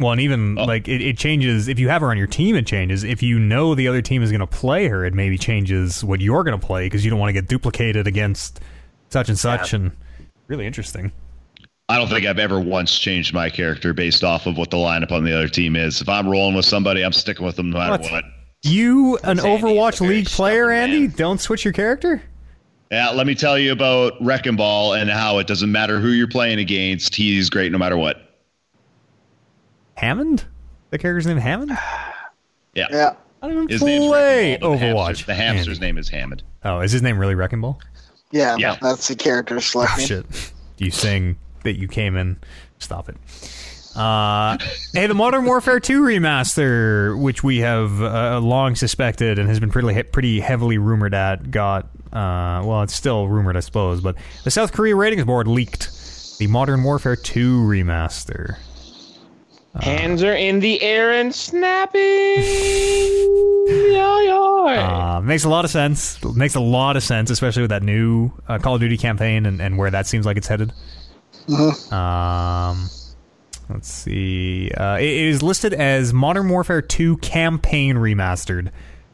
[0.02, 0.66] Well, and even Oh.
[0.66, 2.56] like it, it changes if you have her on your team.
[2.56, 5.06] It changes if you know the other team is going to play her.
[5.06, 8.08] It maybe changes what you're going to play because you don't want to get duplicated
[8.08, 8.60] against
[9.10, 9.74] such and such.
[9.74, 9.92] And
[10.48, 11.12] really interesting.
[11.88, 15.12] I don't think I've ever once changed my character based off of what the lineup
[15.12, 16.02] on the other team is.
[16.02, 18.12] If I'm rolling with somebody, I'm sticking with them no matter What?
[18.12, 18.24] what.
[18.64, 21.14] You, an Andy Overwatch League player, Andy, man.
[21.18, 22.22] don't switch your character.
[22.92, 26.28] Yeah, let me tell you about Wrecking Ball and how it doesn't matter who you're
[26.28, 27.16] playing against.
[27.16, 28.31] He's great no matter what.
[29.96, 30.46] Hammond,
[30.90, 31.72] the character's name Hammond.
[32.74, 32.88] Yeah.
[32.90, 33.14] Yeah.
[33.42, 35.06] I don't even His play Ball, but the Overwatch.
[35.08, 35.88] hamster- The hamster's Andy.
[35.88, 36.44] name is Hammond.
[36.64, 37.78] Oh, is his name really Wrecking Ball?
[38.32, 38.78] Yeah, Yeah.
[38.82, 40.26] that's the character Oh, shit.
[40.78, 42.38] You saying that you came in.
[42.80, 43.18] Stop it.
[43.94, 44.58] Uh,
[44.94, 49.70] hey, the Modern Warfare 2 remaster, which we have uh, long suspected and has been
[49.70, 54.16] pretty pretty heavily rumored at, got uh, well, it's still rumored, I suppose, but
[54.46, 58.56] the South Korea ratings board leaked the Modern Warfare 2 remaster.
[59.80, 62.02] Hands are in the air and snapping.
[63.72, 64.78] Yoy, yoy.
[64.78, 66.22] Uh, makes a lot of sense.
[66.36, 69.62] Makes a lot of sense, especially with that new uh, Call of Duty campaign and,
[69.62, 70.74] and where that seems like it's headed.
[71.92, 72.90] Um,
[73.70, 74.72] let's see.
[74.72, 78.72] Uh, it it is listed as Modern Warfare 2 Campaign Remastered,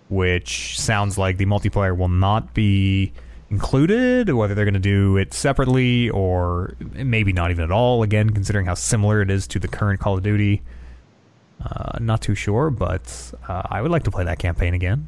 [0.09, 3.13] which sounds like the multiplayer will not be
[3.49, 8.29] included, whether they're going to do it separately or maybe not even at all, again,
[8.29, 10.61] considering how similar it is to the current Call of Duty.
[11.63, 15.07] Uh, not too sure, but uh, I would like to play that campaign again.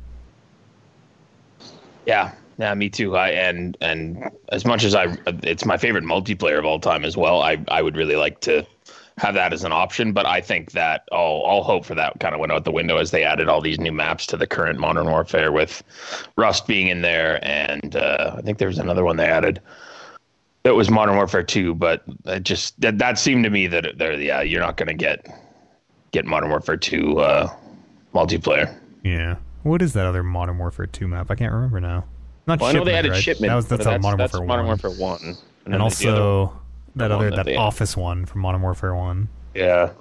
[2.05, 3.15] Yeah, yeah, me too.
[3.15, 7.15] I and and as much as I, it's my favorite multiplayer of all time as
[7.15, 7.41] well.
[7.41, 8.65] I I would really like to
[9.19, 12.33] have that as an option, but I think that all all hope for that kind
[12.33, 14.79] of went out the window as they added all these new maps to the current
[14.79, 15.83] Modern Warfare with
[16.37, 19.61] Rust being in there, and uh, I think there was another one they added.
[20.63, 24.19] That was Modern Warfare 2, but it just that, that seemed to me that they're
[24.19, 25.25] yeah, you're not going to get
[26.11, 27.53] get Modern Warfare 2 uh,
[28.13, 28.73] multiplayer.
[29.03, 29.35] Yeah.
[29.63, 31.29] What is that other Modern Warfare 2 map?
[31.29, 32.05] I can't remember now.
[32.47, 33.23] Not Well, I know they Shipment, added right?
[33.23, 33.49] shipment.
[33.49, 34.79] That was that's, but a Modern that's Warfare Modern 1.
[34.83, 35.19] Warfare 1.
[35.65, 36.59] and then there's the other- also
[36.95, 39.27] that the other that that they- Office one from Modern Warfare 1.
[39.55, 39.91] Yeah.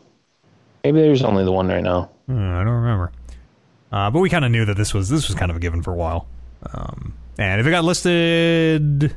[0.84, 2.10] Maybe there's only the one right now.
[2.26, 3.12] Hmm, I don't remember.
[3.90, 5.82] Uh, but we kind of knew that this was this was kind of a given
[5.82, 6.26] for a while.
[6.72, 9.14] Um, and if it got listed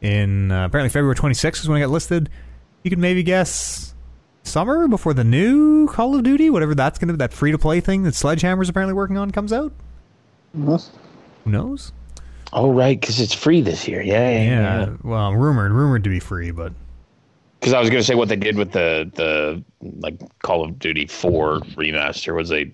[0.00, 2.28] in uh, apparently February 26th is when it got listed,
[2.82, 3.94] you could maybe guess
[4.44, 7.58] summer before the new Call of Duty, whatever that's going to be, that free to
[7.58, 9.72] play thing that Sledgehammer's apparently working on comes out.
[10.54, 10.78] Who
[11.46, 11.92] knows?
[12.52, 14.00] Oh, right, because it's free this year.
[14.02, 14.92] Yeah, yeah, Yeah, yeah.
[15.02, 16.72] well, rumored rumored to be free, but
[17.66, 19.60] Because I was going to say what they did with the the
[19.98, 22.70] like Call of Duty 4 remaster was they,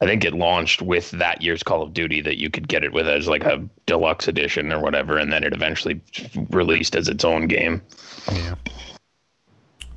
[0.00, 2.94] I think it launched with that year's Call of Duty that you could get it
[2.94, 6.00] with as like a deluxe edition or whatever, and then it eventually
[6.48, 7.82] released as its own game.
[8.32, 8.54] Yeah.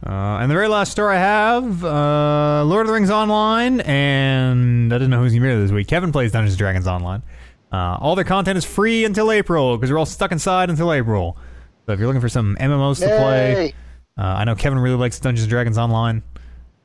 [0.05, 4.93] Uh, and the very last story I have, uh, Lord of the Rings Online, and
[4.93, 5.87] I didn't know who's going to be here this week.
[5.87, 7.23] Kevin plays Dungeons and Dragons Online.
[7.71, 11.37] Uh, all their content is free until April because we're all stuck inside until April.
[11.85, 13.73] So if you're looking for some MMOs to play, Yay.
[14.19, 16.21] Uh, I know Kevin really likes Dungeons and Dragons Online.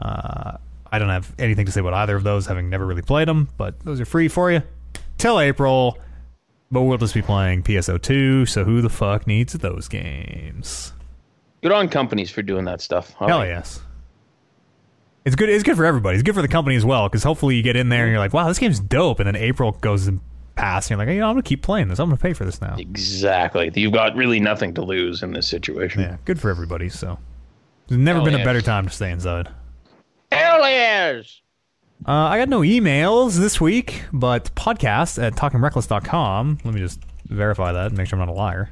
[0.00, 0.58] Uh,
[0.90, 3.48] I don't have anything to say about either of those, having never really played them,
[3.56, 4.62] but those are free for you
[5.18, 5.98] till April.
[6.70, 10.92] But we'll just be playing PSO2, so who the fuck needs those games?
[11.62, 13.14] Good on companies for doing that stuff.
[13.20, 13.48] All Hell right.
[13.48, 13.80] yes.
[15.24, 15.48] It's good.
[15.48, 16.16] It's good for everybody.
[16.16, 18.18] It's good for the company as well because hopefully you get in there and you're
[18.20, 20.20] like, "Wow, this game's dope," and then April goes and
[20.56, 21.98] past, and you're like, hey, "You know, I'm gonna keep playing this.
[21.98, 23.70] I'm gonna pay for this now." Exactly.
[23.74, 26.02] You've got really nothing to lose in this situation.
[26.02, 26.88] Yeah, good for everybody.
[26.88, 27.18] So
[27.88, 29.48] there's never Hell been a better time to stay inside.
[30.32, 31.40] Hell yes!
[32.06, 36.58] Uh, I got no emails this week, but podcast at talkingreckless.com.
[36.64, 38.70] Let me just verify that and make sure I'm not a liar.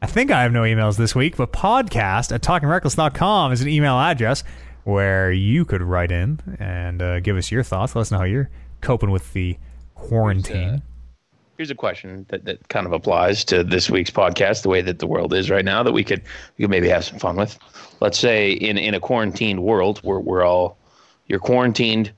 [0.00, 3.98] I think I have no emails this week, but podcast at talkingreckless.com is an email
[3.98, 4.44] address
[4.84, 7.96] where you could write in and uh, give us your thoughts.
[7.96, 8.48] Let us know how you're
[8.80, 9.58] coping with the
[9.96, 10.82] quarantine.
[11.58, 15.00] Here's a question that, that kind of applies to this week's podcast, the way that
[15.00, 16.22] the world is right now, that we could
[16.56, 17.58] we could maybe have some fun with.
[18.00, 20.78] Let's say in, in a quarantined world where we're all
[21.26, 22.12] you're quarantined,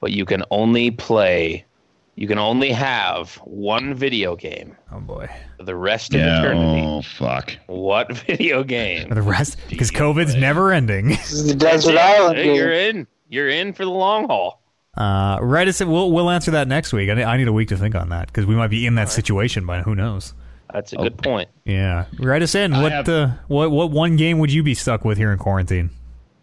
[0.00, 1.66] but you can only play
[2.14, 5.28] you can only have one video game Oh boy.
[5.58, 6.38] for the rest of Yeah.
[6.40, 6.86] eternity.
[6.86, 7.54] Oh fuck.
[7.66, 9.08] What video game?
[9.08, 11.08] For the rest, because COVID's never ending.
[11.08, 11.98] This is the Desert.
[11.98, 13.06] Island You're in.
[13.28, 14.62] You're in for the long haul.
[14.96, 15.80] Uh, write us.
[15.80, 17.10] We'll we'll answer that next week.
[17.10, 18.94] I need, I need a week to think on that because we might be in
[18.94, 20.32] that situation by who knows.
[20.72, 21.48] That's a good point.
[21.64, 22.72] Yeah, write us in.
[22.72, 25.38] I What have- uh, what what one game would you be stuck with here in
[25.38, 25.90] quarantine?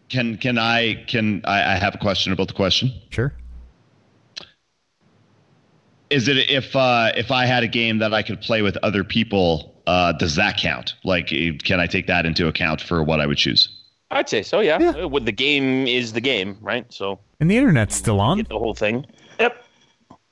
[0.10, 2.92] Can can I can I, I have a question about the question?
[3.10, 3.34] Sure.
[6.10, 9.04] is it if uh, if I had a game that I could play with other
[9.04, 9.72] people?
[9.88, 10.94] Uh, does that count?
[11.04, 13.68] Like, eh, can I take that into account for what I would choose?
[14.12, 14.60] I'd say so.
[14.62, 14.80] Yeah.
[14.80, 15.06] Yeah.
[15.06, 16.86] Well, the game is the game, right?
[16.94, 19.06] So And the internet's still on get the whole thing.
[19.38, 19.62] Yep.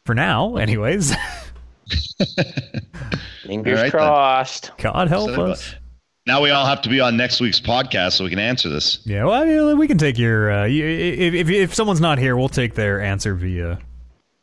[0.06, 1.14] for now, anyways.
[3.44, 3.92] Fingers All right, then.
[3.92, 4.72] crossed.
[4.78, 5.76] God help So, us.
[6.26, 9.00] Now we all have to be on next week's podcast so we can answer this.
[9.06, 10.52] Yeah, well, I mean, we can take your.
[10.54, 13.78] Uh, you, if, if if someone's not here, we'll take their answer via.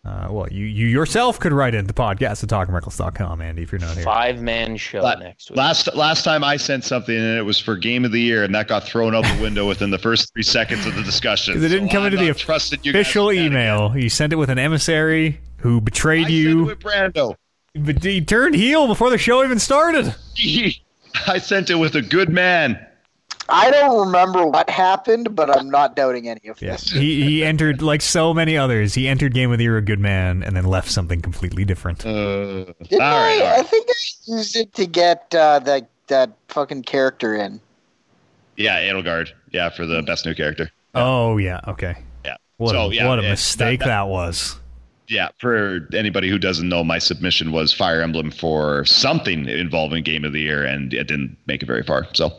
[0.08, 3.78] Uh, well, you you yourself could write into the podcast at talkingreckless.com, Andy, if you're
[3.80, 4.04] not here.
[4.04, 5.58] Five man show La- next week.
[5.58, 8.54] Last last time I sent something and it was for game of the year and
[8.54, 11.54] that got thrown out the window within the first three seconds of the discussion.
[11.54, 13.42] 'Cause it didn't So come I'm into the not trusting you guys Official with that
[13.44, 13.92] email.
[13.96, 16.26] You sent it with an emissary who betrayed.
[16.26, 16.44] I you.
[16.44, 17.34] sent it with Brando.
[17.74, 20.14] But he turned heel before the show even started.
[21.26, 22.78] I sent it with a good man.
[23.48, 26.92] I don't remember what happened, but I'm not doubting any of Yes, this.
[27.00, 28.94] he he entered like so many others.
[28.94, 32.04] He entered Game of the Year a good man, and then left something completely different.
[32.04, 33.50] Uh, Didn't right, I?
[33.54, 37.60] all I think I used it to get uh, that that fucking character in.
[38.56, 39.30] Yeah, Edelgard.
[39.50, 40.70] Yeah, for the best new character.
[40.94, 41.96] Oh yeah, okay.
[42.24, 42.36] Yeah.
[42.58, 44.56] What so a, yeah, what a it- mistake that- that, that- was.
[45.10, 50.22] Yeah, for anybody who doesn't know, my submission was Fire Emblem for something involving Game
[50.22, 52.06] of the Year, and it didn't make it very far.
[52.12, 52.30] So,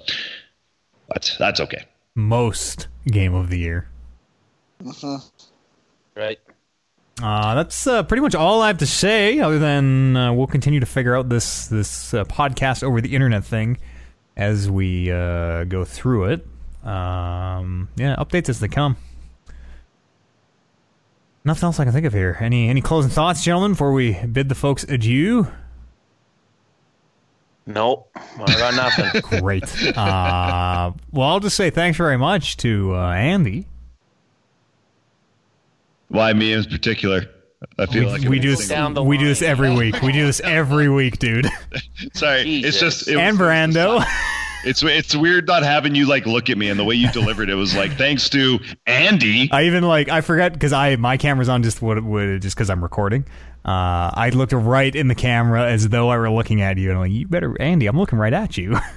[1.09, 1.85] but that's okay.
[2.15, 3.89] Most Game of the Year.
[6.15, 6.39] right.
[7.21, 9.39] Uh, that's uh, pretty much all I have to say.
[9.39, 13.43] Other than uh, we'll continue to figure out this this uh, podcast over the internet
[13.43, 13.77] thing
[14.37, 16.47] as we uh, go through it.
[16.87, 18.95] Um, yeah, updates as they come.
[21.43, 22.37] Nothing else I can think of here.
[22.39, 25.47] Any any closing thoughts, gentlemen, before we bid the folks adieu?
[27.69, 28.09] Nope.
[28.15, 29.21] I got nothing.
[29.41, 29.63] Great.
[29.95, 33.67] uh, well, I'll just say thanks very much to uh, Andy.
[36.07, 37.27] Why me in particular?
[37.77, 38.67] I feel We, like we do this.
[38.67, 40.01] Down the We do this every week.
[40.01, 41.45] We do this every week, dude.
[42.13, 44.03] Sorry, it's just it and was- Brando.
[44.65, 47.49] It's it's weird not having you like look at me and the way you delivered
[47.49, 49.49] it was like thanks to Andy.
[49.51, 52.69] I even like I forget because I my camera's on just what would just because
[52.69, 53.25] I'm recording.
[53.63, 56.97] Uh, I looked right in the camera as though I were looking at you, and
[56.97, 57.87] I'm like, "You better, Andy.
[57.87, 58.77] I'm looking right at you."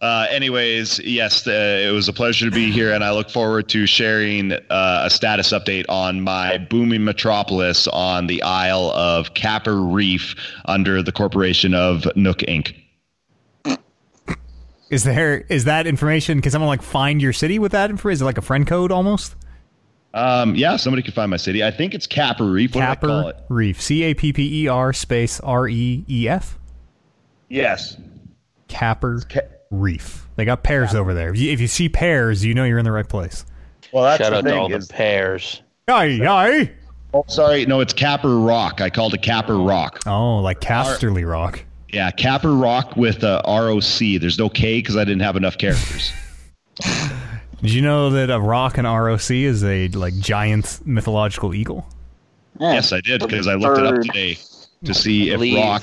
[0.00, 3.68] Uh, anyways, yes, uh, it was a pleasure to be here, and I look forward
[3.70, 9.82] to sharing uh, a status update on my booming metropolis on the Isle of Capper
[9.82, 10.36] Reef
[10.66, 12.76] under the corporation of Nook Inc.
[14.90, 16.40] is there is that information?
[16.40, 18.14] Can someone like find your city with that information?
[18.14, 19.36] Is it like a friend code almost?
[20.14, 21.62] Um, yeah, somebody can find my city.
[21.62, 22.74] I think it's Capper Reef.
[22.74, 23.44] What do I call Capper it?
[23.50, 23.80] Reef.
[23.80, 26.58] C A P P E R space R E E F.
[27.48, 27.96] Yes.
[28.68, 29.40] Capper Ca-
[29.70, 30.26] Reef.
[30.36, 31.30] They got pears over there.
[31.30, 33.44] If you, if you see pears, you know you're in the right place.
[33.92, 34.58] Well, that's Shout the out to thing.
[34.58, 35.62] all the is- pairs.
[35.88, 36.70] Aye, aye.
[37.14, 38.80] oh, sorry, no, it's Capper Rock.
[38.82, 40.00] I called it Capper Rock.
[40.06, 41.64] Oh, like Casterly Rock.
[41.92, 44.20] Yeah, Capper Rock with uh, ROC.
[44.20, 46.12] There's no K because I didn't have enough characters.
[47.62, 51.86] Did you know that a rock and ROC is a like giant mythological eagle?
[52.60, 52.74] Yeah.
[52.74, 54.38] yes, I did because I looked it up today
[54.84, 55.82] to see if Believe, Rock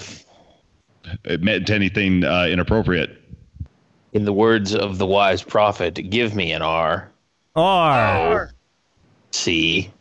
[1.23, 3.21] it meant anything uh, inappropriate.
[4.13, 7.11] in the words of the wise prophet, give me an R.
[7.55, 8.51] R.
[9.31, 9.91] C.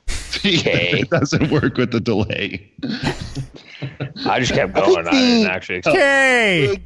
[0.44, 2.70] it doesn't work with the delay.
[4.26, 5.08] I just kept I think going.
[5.08, 5.82] I didn't the- actually.
[5.82, 6.82] K.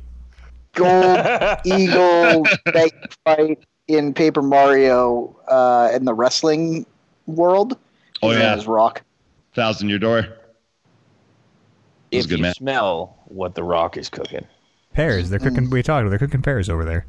[0.74, 1.16] Gold
[1.64, 3.58] eagle that you fight
[3.88, 6.86] in Paper Mario uh, in the wrestling
[7.26, 7.76] world.
[8.22, 8.50] Oh, His yeah.
[8.50, 9.02] name is Rock.
[9.54, 10.26] Thousand Year Door.
[12.10, 12.54] if good, you man.
[12.54, 14.46] smell what the rock is cooking.
[14.92, 15.30] Pears.
[15.30, 15.68] They're cooking.
[15.70, 16.08] We talked.
[16.10, 17.06] They're cooking pears over there.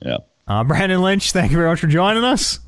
[0.00, 0.18] Yeah.
[0.46, 2.58] Uh, Brandon Lynch, thank you very much for joining us.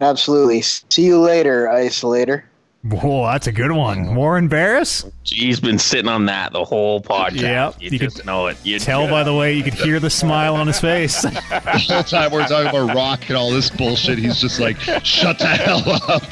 [0.00, 0.62] Absolutely.
[0.62, 2.44] See you later, Isolator.
[2.82, 4.14] Whoa, that's a good one.
[4.14, 5.04] Warren Barris.
[5.24, 7.42] He's been sitting on that the whole podcast.
[7.42, 8.56] Yep, you, you just could know it.
[8.64, 11.20] You Tell by the way, you could hear the smile on his face.
[11.20, 15.38] The whole time we're talking about Rock and all this bullshit, he's just like, shut
[15.38, 16.22] the hell up.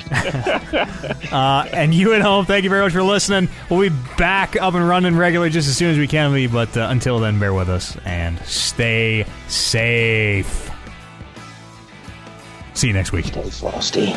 [1.31, 3.51] Uh, and you at home, thank you very much for listening.
[3.69, 6.75] We'll be back up and running regularly just as soon as we can be, but
[6.77, 10.68] uh, until then, bear with us and stay safe.
[12.79, 13.27] See you next week.
[13.27, 14.15] Stay frosty.